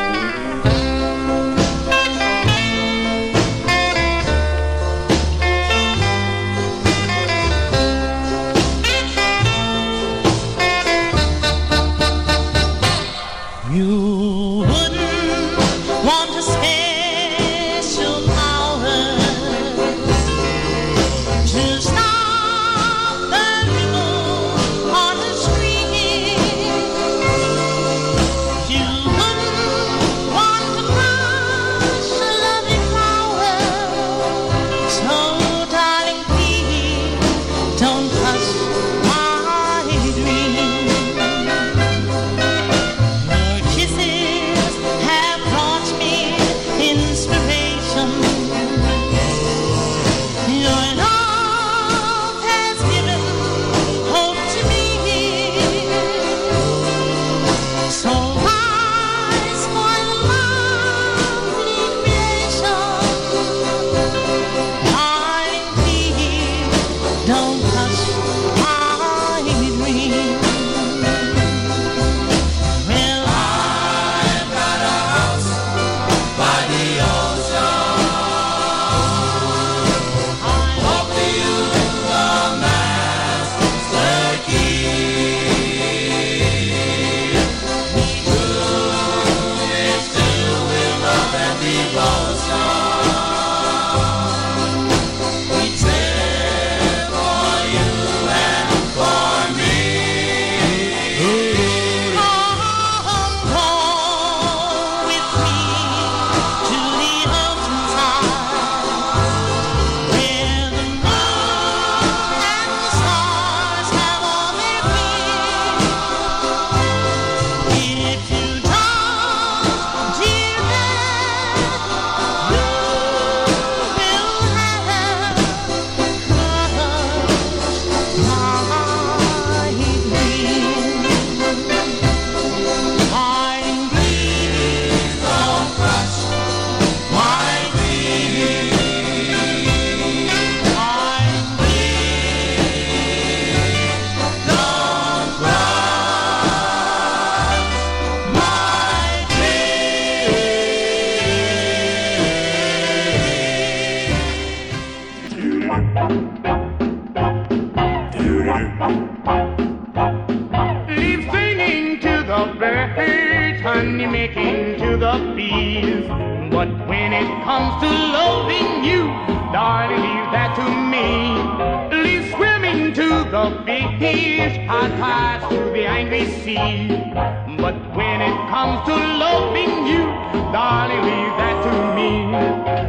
loving 179.34 179.88
you, 179.88 180.04
darling, 180.52 181.02
leave 181.10 181.36
that 181.42 181.58
to 181.66 181.74
me. 181.98 182.10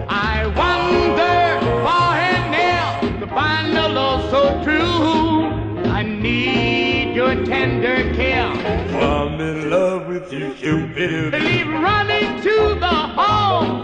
I 0.09 0.37
wander 0.61 1.39
far 1.85 2.15
and 2.33 2.45
near 2.57 3.21
to 3.21 3.27
find 3.39 3.73
a 3.87 3.89
love 3.89 4.21
so 4.31 4.43
true. 4.65 5.91
I 5.99 6.03
need 6.03 7.15
your 7.15 7.35
tender 7.45 7.97
care. 8.15 8.53
I'm 9.11 9.41
in 9.41 9.71
love 9.71 10.07
with 10.07 10.33
you, 10.33 10.53
Cupid. 10.55 11.33
Believe 11.33 11.69
running 11.69 12.31
to 12.49 12.57
the 12.87 12.97
home, 13.21 13.79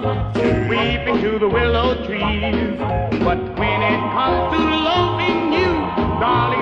weeping 0.69 1.19
to 1.25 1.39
the 1.39 1.49
willow 1.49 1.91
trees. 2.07 2.77
But 3.27 3.41
when 3.61 3.79
it 3.93 4.01
comes 4.17 4.43
to 4.55 4.61
loving 4.91 5.53
you, 5.59 5.73
darling. 6.21 6.60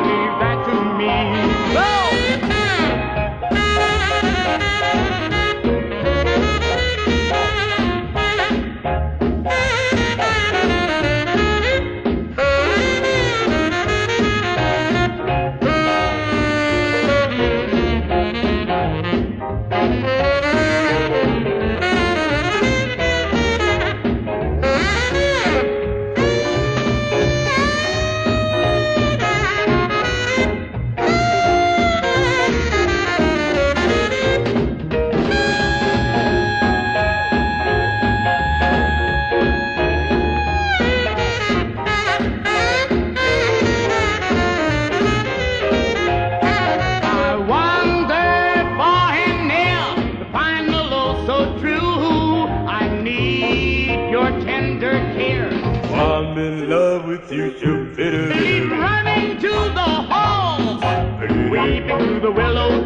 the 62.29 62.33
willow 62.33 62.78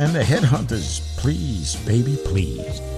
and 0.00 0.14
the 0.14 0.20
headhunters. 0.20 1.00
Please, 1.18 1.76
baby, 1.84 2.16
please. 2.24 2.89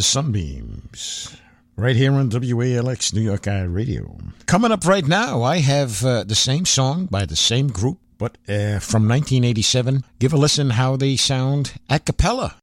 the 0.00 0.04
Sunbeams 0.04 1.36
right 1.76 1.94
here 1.94 2.14
on 2.14 2.30
WALX 2.30 3.12
New 3.12 3.20
York 3.20 3.46
Eye 3.46 3.64
Radio. 3.64 4.16
Coming 4.46 4.72
up 4.72 4.86
right 4.86 5.06
now, 5.06 5.42
I 5.42 5.58
have 5.58 6.02
uh, 6.02 6.24
the 6.24 6.34
same 6.34 6.64
song 6.64 7.04
by 7.04 7.26
the 7.26 7.36
same 7.36 7.68
group, 7.68 7.98
but 8.16 8.38
uh, 8.48 8.80
from 8.80 9.06
1987. 9.06 10.02
Give 10.18 10.32
a 10.32 10.38
listen 10.38 10.70
how 10.70 10.96
they 10.96 11.16
sound 11.16 11.74
a 11.90 11.98
cappella. 11.98 12.56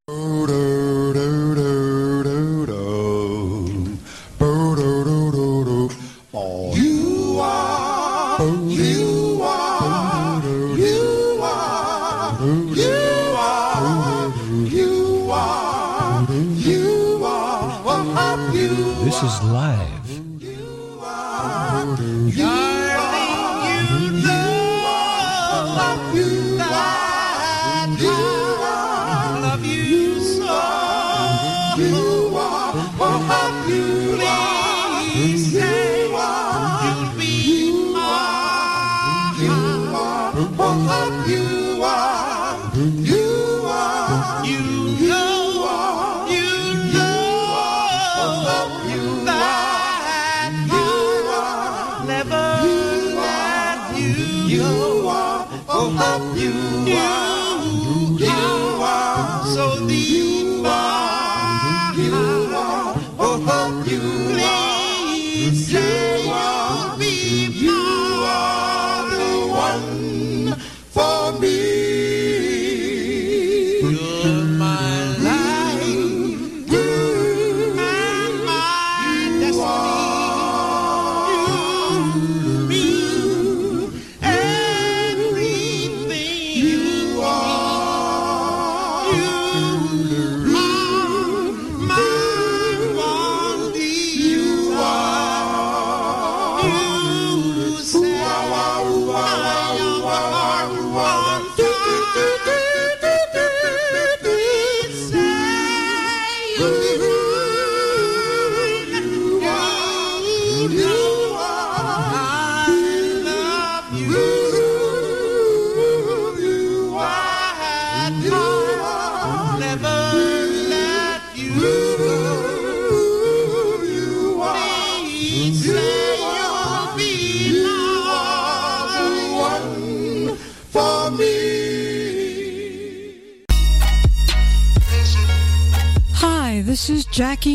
This 19.20 19.34
is 19.34 19.44
Live. 19.46 19.98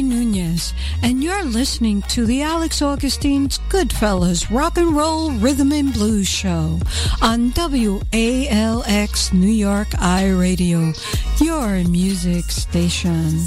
Nunez, 0.01 0.73
and 1.03 1.23
you're 1.23 1.45
listening 1.45 2.01
to 2.03 2.25
the 2.25 2.41
Alex 2.41 2.81
Augustine's 2.81 3.59
Goodfellas 3.69 4.49
Rock 4.51 4.79
and 4.79 4.97
Roll 4.97 5.33
Rhythm 5.33 5.73
and 5.73 5.93
Blues 5.93 6.29
Show 6.29 6.79
on 7.21 7.51
WALX 7.51 9.33
New 9.35 9.47
York 9.47 9.89
I 9.99 10.31
Radio, 10.31 10.93
your 11.39 11.85
music 11.85 12.45
station. 12.47 13.41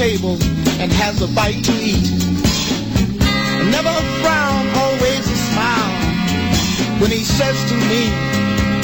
Table 0.00 0.38
and 0.80 0.90
has 0.90 1.20
a 1.20 1.28
bite 1.36 1.62
to 1.62 1.74
eat. 1.76 2.08
Never 3.68 3.92
a 3.92 4.06
frown, 4.24 4.64
always 4.80 5.24
a 5.28 5.38
smile. 5.52 5.92
When 7.04 7.10
he 7.10 7.20
says 7.20 7.58
to 7.68 7.76
me, 7.84 8.08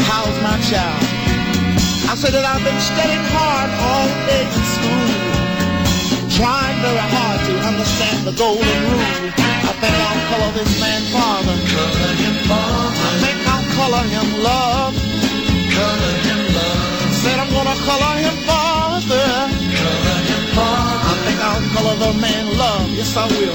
how's 0.05 0.37
my 0.45 0.61
child? 0.69 1.01
I 2.13 2.15
said 2.21 2.33
that 2.37 2.45
I've 2.45 2.61
been 2.61 2.81
studying 2.93 3.25
hard 3.33 3.71
all 3.89 4.09
day 4.29 4.45
in 4.45 4.65
school. 4.77 5.09
Trying 6.37 6.77
very 6.85 7.07
hard 7.17 7.41
to 7.49 7.55
understand 7.65 8.27
the 8.29 8.37
golden 8.37 8.77
rule. 8.93 9.56
Yes, 23.07 23.17
I 23.17 23.27
will. 23.39 23.55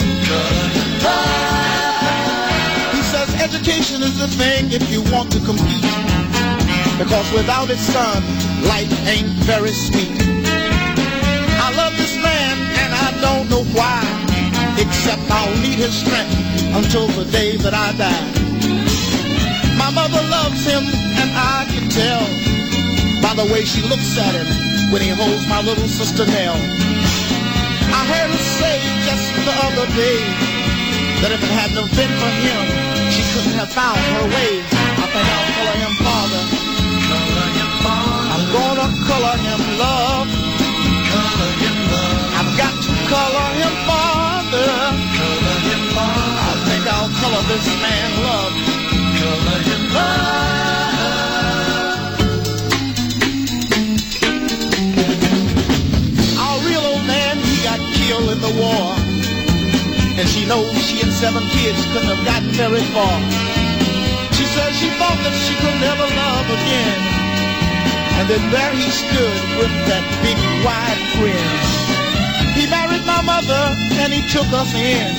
He 2.95 3.02
says 3.03 3.28
education 3.41 4.02
is 4.02 4.18
the 4.18 4.28
thing 4.40 4.72
if 4.72 4.90
you 4.90 5.03
want 5.11 5.30
to 5.34 5.40
compete. 5.44 5.84
Because 6.98 7.28
without 7.34 7.69
it, 7.69 7.78
son, 7.78 8.23
life 8.64 8.88
ain't 9.07 9.28
very 9.44 9.72
sweet. 9.72 10.15
I 11.60 11.68
love 11.76 11.91
this 11.98 12.15
man 12.15 12.56
and 12.80 12.94
I 12.95 13.11
don't 13.19 13.49
know 13.49 13.65
why. 13.76 13.99
Except 14.80 15.19
I'll 15.30 15.57
need 15.60 15.76
his 15.76 15.99
strength 15.99 16.32
until 16.72 17.07
the 17.07 17.26
day 17.30 17.57
that 17.57 17.73
I 17.73 17.91
die. 17.99 18.32
My 19.76 19.91
mother 19.91 20.23
loves 20.32 20.64
him 20.64 20.84
and 21.19 21.30
I 21.36 21.68
can 21.68 21.90
tell 21.91 22.23
by 23.22 23.36
the 23.36 23.52
way 23.52 23.65
she 23.65 23.82
looks 23.82 24.18
at 24.18 24.32
him 24.32 24.48
when 24.94 25.02
he 25.02 25.10
holds 25.10 25.45
my 25.49 25.61
little 25.61 25.90
sister 25.90 26.26
Nell. 26.26 26.91
Just 29.72 29.88
the 29.88 29.95
day 29.95 30.19
that 31.22 31.31
if 31.31 31.41
it 31.43 31.53
hadn't 31.53 31.89
been 31.95 32.14
for 32.19 32.31
him, 32.43 32.64
she 33.11 33.22
couldn't 33.34 33.56
have 33.60 33.72
found 33.72 33.99
her 33.99 34.26
way. 34.27 34.52
I 34.64 35.06
think 35.11 35.27
I'll 35.31 35.49
color 35.56 35.77
him 35.84 35.93
father. 36.02 36.43
Color 37.07 37.48
him 37.57 37.72
father. 37.84 38.31
I'm 38.34 38.45
gonna 38.52 38.88
color 39.07 39.35
him 39.38 39.61
love. 39.77 40.27
Color 41.11 41.52
him 41.61 41.77
love. 41.91 42.39
I've 42.39 42.53
got 42.57 42.76
to 42.84 42.91
color 43.11 43.49
him 43.61 43.73
father. 43.88 44.72
Color 45.19 45.57
him 45.68 45.81
father. 45.95 46.41
I 46.41 46.53
think 46.68 46.84
I'll 46.88 47.11
color 47.22 47.43
this 47.52 47.68
man 47.84 48.10
love. 48.27 48.53
Color 49.19 49.60
him 49.68 49.84
love. 49.93 50.81
Knows 60.52 60.76
she 60.84 60.99
and 60.99 61.14
seven 61.15 61.48
kids 61.56 61.80
couldn't 61.95 62.11
have 62.11 62.26
gotten 62.28 62.52
very 62.52 62.84
far. 62.91 63.15
She 64.36 64.44
said 64.52 64.76
she 64.76 64.91
thought 64.99 65.15
that 65.23 65.36
she 65.48 65.56
could 65.64 65.78
never 65.80 66.03
love 66.03 66.48
again. 66.60 66.99
And 68.19 68.26
then 68.28 68.44
there 68.52 68.76
he 68.76 68.91
stood 68.91 69.41
with 69.56 69.72
that 69.88 70.03
big 70.19 70.36
wide 70.68 70.99
grin. 71.15 71.48
He 72.52 72.68
married 72.68 73.07
my 73.07 73.23
mother 73.23 73.64
and 74.03 74.11
he 74.11 74.28
took 74.28 74.49
us 74.52 74.76
in. 74.76 75.15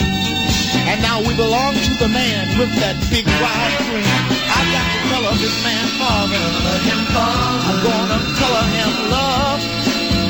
And 0.84 1.00
now 1.00 1.24
we 1.24 1.32
belong 1.32 1.80
to 1.80 1.92
the 1.96 2.12
man 2.12 2.52
with 2.60 2.72
that 2.84 3.00
big 3.08 3.24
wide 3.40 3.76
grin. 3.88 4.04
I've 4.52 4.68
got 4.68 4.84
to 4.84 5.00
color 5.16 5.34
this 5.40 5.56
man 5.64 5.86
father. 5.96 6.44
Color 6.60 6.80
him 6.84 7.00
father. 7.08 7.72
I'm 7.72 7.80
gonna 7.80 8.20
color 8.36 8.66
him 8.76 8.92
love. 9.08 9.62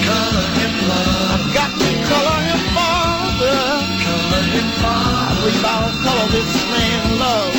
Color 0.06 0.46
him 0.62 0.74
love. 0.86 1.26
I've 1.34 1.48
got 1.58 1.70
to 1.74 1.90
color 2.06 2.38
him. 2.46 2.51
Father. 4.60 5.16
I 5.30 5.32
believe 5.40 5.64
I'll 5.64 5.92
color 6.04 6.28
this 6.32 6.52
man 6.72 7.18
love. 7.18 7.54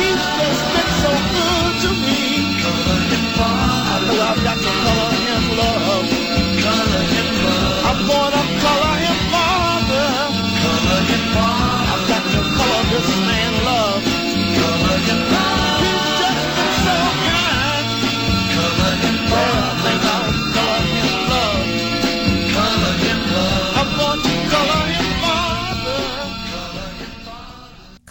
He's 0.00 0.24
just 0.38 0.62
been 0.74 0.90
so 1.04 1.12
good 1.34 1.72
to 1.84 1.90
me. 2.02 2.20
I 3.38 3.96
know 4.06 4.18
I've 4.30 4.42
got 4.42 4.58
to 4.58 4.72
color 4.84 5.12
him 5.26 5.44
love. 5.60 6.08
I'm 7.88 7.98
gonna. 8.08 8.42
Color 8.64 8.96
him 9.04 9.18
father. 9.32 10.08
I've 11.92 12.04
got 12.08 12.24
to 12.32 12.40
color 12.58 12.82
this 12.92 13.08
man 13.26 13.52
love. 13.64 13.93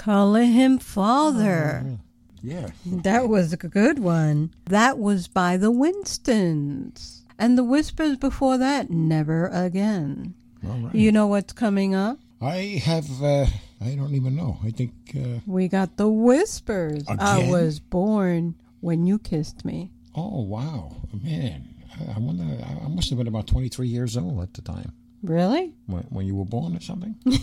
Color 0.04 0.42
him 0.44 0.80
father. 0.80 1.98
Yeah. 2.42 2.72
That 2.86 3.30
was 3.30 3.54
a 3.54 3.58
good 3.58 4.00
one. 4.00 4.54
That 4.66 5.00
was 5.00 5.30
by 5.30 5.56
the 5.56 5.72
Winstons. 5.72 7.22
And 7.40 7.58
the 7.58 7.64
Whispers 7.64 8.18
before 8.18 8.58
that, 8.58 8.90
Never 8.90 9.48
Again. 9.48 10.34
All 10.68 10.78
right. 10.78 10.94
You 10.94 11.14
know 11.14 11.28
what's 11.28 11.54
coming 11.54 11.96
up? 11.96 12.20
I 12.42 12.82
have, 12.84 13.06
uh, 13.24 13.46
I 13.80 13.96
don't 13.96 14.14
even 14.14 14.36
know. 14.36 14.58
I 14.62 14.72
think, 14.72 14.92
uh, 15.16 15.40
We 15.48 15.70
got 15.70 15.96
the 15.96 16.10
Whispers. 16.10 17.06
I 17.08 17.50
was 17.50 17.80
born 17.80 18.56
when 18.82 19.06
you 19.08 19.20
kissed 19.20 19.64
me. 19.64 19.92
oh, 20.16 20.42
wow. 20.42 20.98
Man. 21.14 21.70
I- 21.98 22.14
I 22.16 22.20
wonder, 22.20 22.44
I 22.44 22.86
I 22.86 22.88
must 22.90 23.10
have 23.10 23.20
been 23.20 23.28
about 23.28 23.48
23 23.48 23.88
years 23.88 24.18
old 24.18 24.42
at 24.42 24.54
the 24.56 24.62
time. 24.64 24.92
Really? 25.24 25.74
When, 25.88 26.04
when 26.04 26.26
you 26.28 26.36
were 26.36 26.46
born 26.46 26.76
or 26.76 26.82
something? 26.82 27.16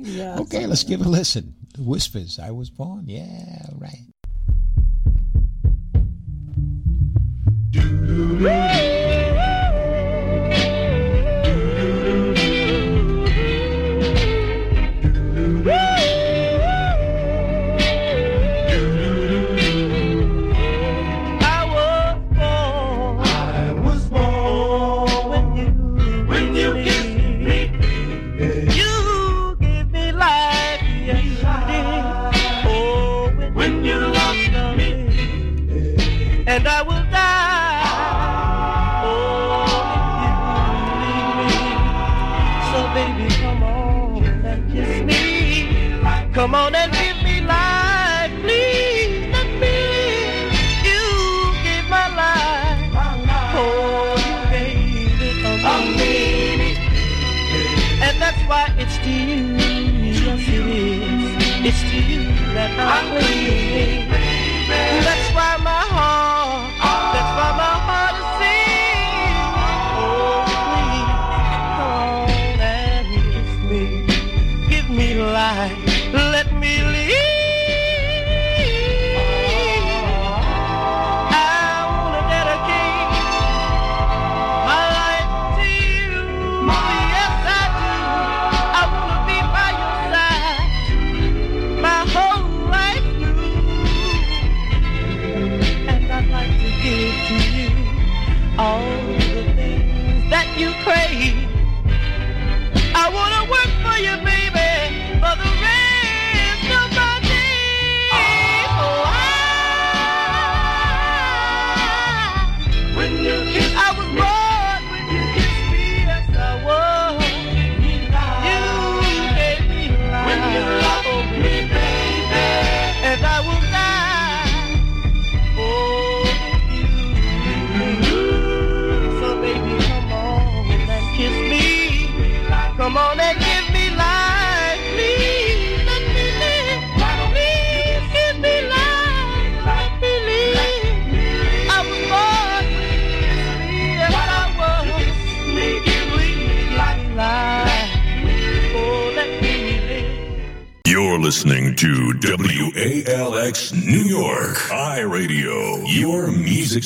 Yeah. 0.00 0.38
okay, 0.38 0.64
let's 0.66 0.84
give 0.84 1.00
a 1.00 1.08
listen. 1.08 1.54
The 1.74 1.82
Whispers. 1.82 2.38
I 2.38 2.52
was 2.52 2.70
born. 2.70 3.08
Yeah, 3.08 3.66
right. 3.78 4.06
I 8.50 9.57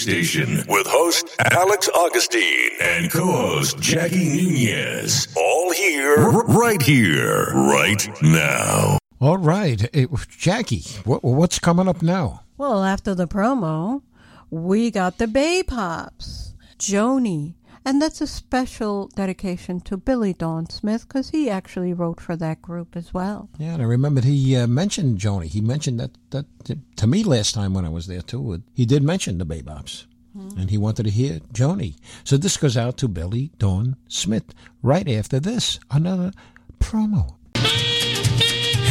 station, 0.03 0.65
with 0.69 0.87
host 0.87 1.29
Alex 1.39 1.89
Augustine 1.95 2.71
and 2.81 3.11
co-host 3.11 3.79
Jackie 3.81 4.29
Nunez. 4.29 5.29
All 5.37 5.73
here, 5.73 6.17
r- 6.19 6.45
right 6.47 6.83
here, 6.83 7.53
right 7.55 8.09
now. 8.23 8.99
All 9.21 9.39
right. 9.39 9.89
Eh, 9.95 10.07
Jackie, 10.37 10.83
what, 11.05 11.23
what's 11.23 11.59
coming 11.59 11.87
up 11.89 12.03
now? 12.03 12.43
Well, 12.59 12.83
after 12.83 13.15
the 13.15 13.29
promo, 13.29 14.03
we 14.51 14.91
got 14.91 15.19
the 15.19 15.29
Bay 15.29 15.63
Pops, 15.63 16.55
Joni. 16.79 17.55
And 17.85 18.01
that's 18.01 18.21
a 18.21 18.27
special 18.27 19.09
dedication 19.09 19.81
to 19.81 19.97
Billy 19.97 20.33
Dawn 20.33 20.69
Smith 20.71 21.09
because 21.09 21.31
he 21.31 21.51
actually 21.51 21.93
wrote 21.93 22.21
for 22.21 22.37
that 22.37 22.63
group 22.63 22.97
as 22.97 23.13
well. 23.13 23.49
Yeah, 23.59 23.75
and 23.75 23.83
I 23.83 23.87
remember 23.87 24.21
he 24.21 24.57
uh, 24.57 24.67
mentioned 24.67 25.19
Joni. 25.19 25.47
He 25.47 25.61
mentioned 25.61 25.99
that, 25.99 26.13
that 26.31 26.47
to 26.97 27.07
me 27.07 27.25
last 27.25 27.55
time 27.55 27.75
when 27.75 27.85
I 27.85 27.89
was 27.89 28.07
there, 28.07 28.23
too. 28.23 28.63
He 28.73 28.87
did 28.87 29.03
mention 29.03 29.39
the 29.39 29.47
Bebops. 29.47 30.07
And 30.35 30.71
he 30.71 30.79
wanted 30.79 31.03
to 31.03 31.11
hear 31.11 31.41
Joni. 31.53 31.97
So 32.25 32.39
this 32.39 32.57
goes 32.57 32.75
out 32.75 32.97
to 32.99 33.09
Billy 33.09 33.51
Dawn 33.59 33.97
Smith 34.09 34.55
right 34.81 35.07
after 35.07 35.39
this. 35.39 35.79
Another 35.91 36.33
promo. 36.81 37.37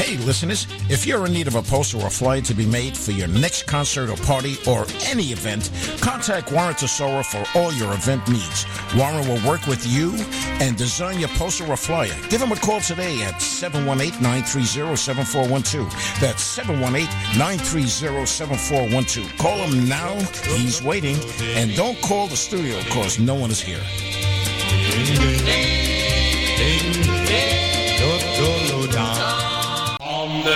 Hey, 0.02 0.18
listeners, 0.26 0.66
if 0.90 1.06
you're 1.06 1.28
in 1.28 1.34
need 1.34 1.46
of 1.46 1.54
a 1.54 1.62
poster 1.62 2.00
or 2.00 2.10
flyer 2.10 2.42
to 2.42 2.56
be 2.56 2.66
made 2.66 2.98
for 2.98 3.12
your 3.12 3.28
next 3.28 3.68
concert 3.68 4.10
or 4.10 4.18
party 4.26 4.58
or 4.68 4.88
any 5.06 5.26
event, 5.26 5.70
contact 6.02 6.52
Warren 6.52 6.74
Tesoro 6.74 7.22
for 7.22 7.44
all 7.54 7.72
your 7.74 7.94
event 7.94 8.28
needs. 8.28 8.66
Warren 8.98 9.28
will 9.28 9.40
work 9.48 9.68
with 9.68 9.86
you 9.86 10.16
and 10.60 10.76
design 10.76 11.20
your 11.20 11.30
poster 11.30 11.68
or 11.68 11.78
flyer. 11.78 12.16
Give 12.30 12.42
him 12.42 12.52
a 12.52 12.56
call 12.56 12.82
today 12.82 13.22
at 13.22 13.36
718-930-7412. 13.36 16.20
That's 16.20 16.58
718-930-7412. 16.58 19.38
Call 19.38 19.58
him 19.58 19.88
now. 19.88 20.16
He's 20.56 20.82
waiting. 20.82 21.18
And 21.54 21.76
don't 21.76 22.02
call 22.02 22.26
the 22.26 22.36
studio 22.36 22.80
because 22.86 23.20
no 23.20 23.36
one 23.36 23.52
is 23.52 23.62
here. 23.62 23.84
I'm 30.44 30.50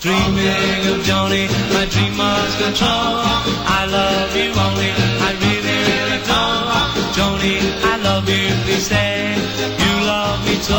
dreaming 0.00 0.86
of 0.88 1.04
Johnny, 1.04 1.46
my 1.72 1.86
dream 1.90 2.16
must 2.16 2.58
true. 2.74 2.88
I 2.88 3.86
love 3.86 4.34
you 4.34 4.50
only, 4.50 4.90
I 5.26 5.30
really, 5.38 5.78
really 5.86 6.20
don't. 6.26 7.14
Johnny, 7.14 7.56
I 7.84 7.94
love 8.02 8.28
you, 8.28 8.50
please 8.64 8.86
say 8.88 9.36
you 9.78 9.92
love 10.06 10.44
me 10.44 10.56
too. 10.66 10.74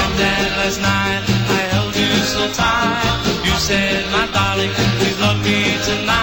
And 0.00 0.12
then 0.16 0.48
last 0.56 0.80
night 0.80 1.22
I 1.28 1.60
held 1.72 1.94
you 1.94 2.12
so 2.24 2.48
tight. 2.52 3.04
You 3.44 3.54
said, 3.58 4.10
my 4.10 4.26
darling, 4.32 4.72
please 4.98 5.18
love 5.20 5.40
me 5.44 5.76
tonight. 5.84 6.21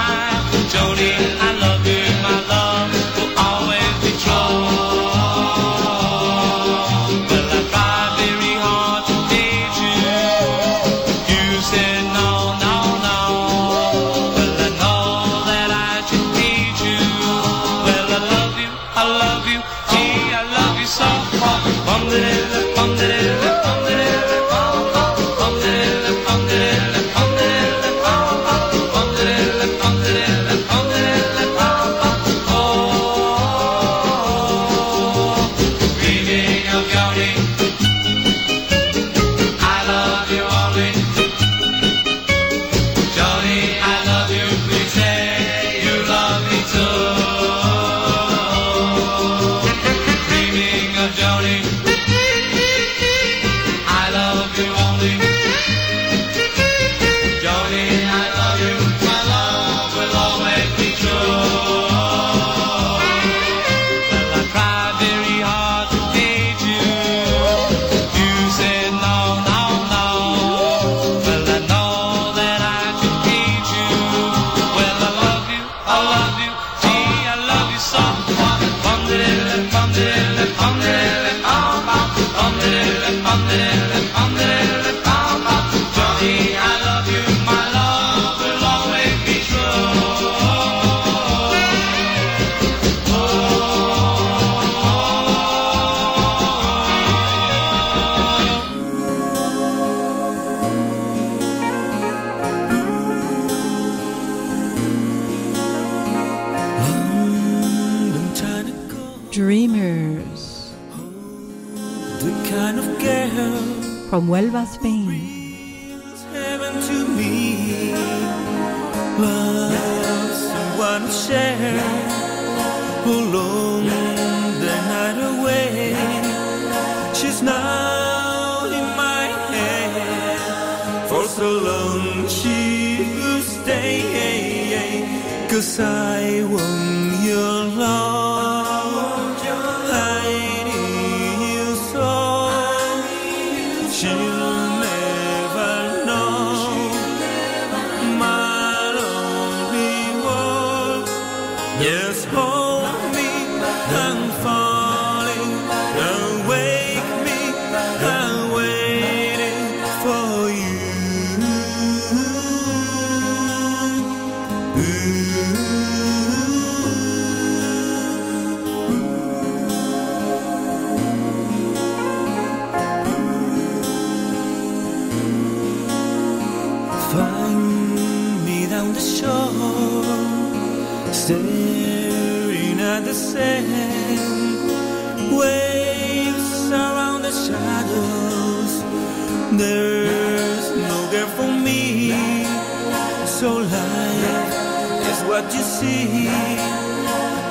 see 195.70 196.26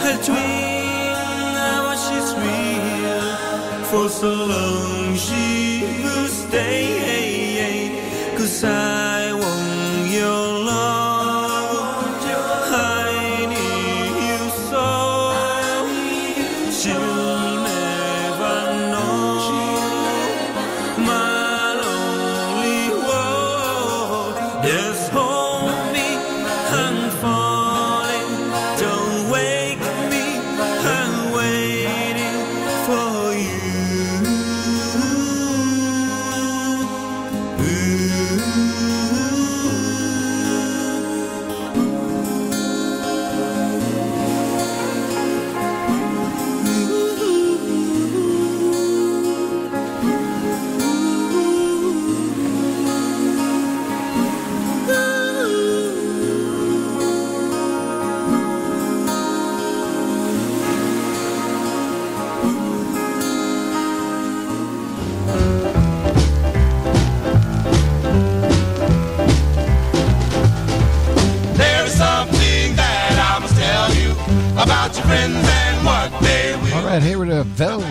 her 0.05 0.17
dream 0.27 1.55
was 1.87 2.01
she's 2.07 2.31
real. 2.43 3.29
For 3.91 4.09
so 4.09 4.33
long 4.55 5.17
she 5.17 5.85
will 6.03 6.29
stay. 6.29 6.77
Cause 8.37 8.65
I 8.65 8.88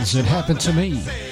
as 0.08 0.16
it 0.16 0.24
happened 0.24 0.62
to 0.62 0.72
me. 0.72 1.27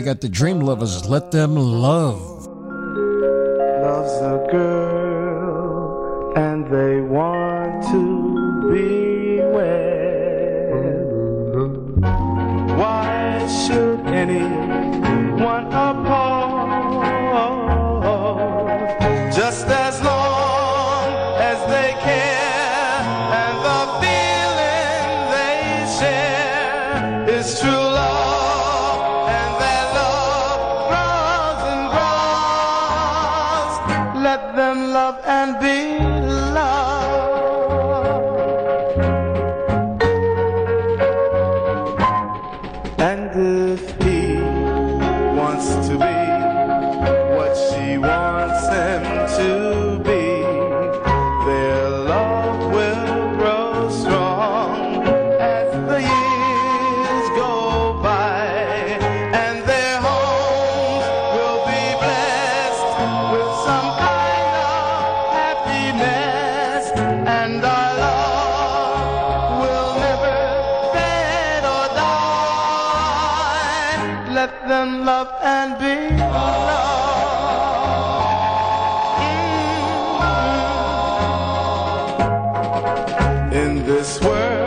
we 0.00 0.04
got 0.04 0.22
the 0.22 0.30
Dream 0.30 0.60
Lovers, 0.60 1.06
Let 1.06 1.30
Them 1.30 1.58
this 83.86 84.20
world, 84.20 84.59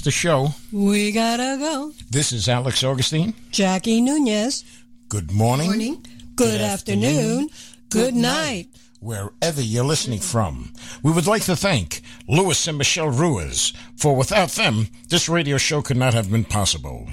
that's 0.00 0.04
the 0.06 0.10
show. 0.10 0.48
We 0.72 1.12
gotta 1.12 1.58
go. 1.58 1.92
This 2.08 2.32
is 2.32 2.48
Alex 2.48 2.82
Augustine. 2.82 3.34
Jackie 3.50 4.00
Nunez. 4.00 4.64
Good 5.10 5.30
morning. 5.30 5.66
Morning. 5.66 6.06
Good, 6.36 6.62
afternoon. 6.62 7.50
Good 7.90 8.14
night. 8.14 8.68
Wherever 9.00 9.60
you're 9.60 9.84
listening 9.84 10.20
from. 10.20 10.72
We 11.02 11.12
would 11.12 11.26
like 11.26 11.42
to 11.42 11.56
thank 11.56 12.00
Louis 12.28 12.66
and 12.66 12.78
Michelle 12.78 13.10
Ruiz, 13.10 13.74
for 13.96 14.16
without 14.16 14.50
them, 14.50 14.88
this 15.08 15.28
radio 15.28 15.58
show 15.58 15.82
could 15.82 15.98
not 15.98 16.14
have 16.14 16.30
been 16.30 16.44
possible. 16.44 17.06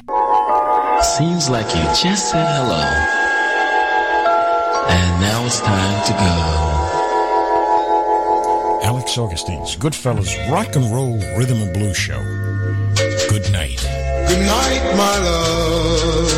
Seems 1.17 1.49
like 1.49 1.67
you 1.75 1.83
just 2.01 2.31
said 2.31 2.45
hello. 2.45 2.85
And 4.89 5.21
now 5.21 5.45
it's 5.45 5.59
time 5.59 6.05
to 6.05 6.13
go. 6.13 6.87
Alex 8.87 9.17
Augustine's 9.17 9.75
Goodfellas 9.75 10.49
Rock 10.49 10.77
and 10.77 10.85
Roll 10.85 11.17
Rhythm 11.37 11.61
and 11.61 11.73
Blues 11.73 11.97
Show. 11.97 12.46
Good 13.37 13.53
night. 13.53 13.81
Good 14.29 14.43
night, 14.47 14.83
my 14.97 15.15
love. 15.19 16.31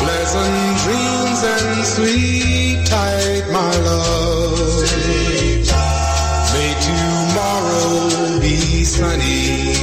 Pleasant 0.00 0.78
dreams 0.80 1.40
and 1.44 1.84
sleep 1.84 2.78
tight, 2.86 3.44
my 3.52 3.76
love. 3.84 4.80
May 6.54 6.72
tomorrow 6.88 8.40
be 8.40 8.84
sunny 8.84 9.75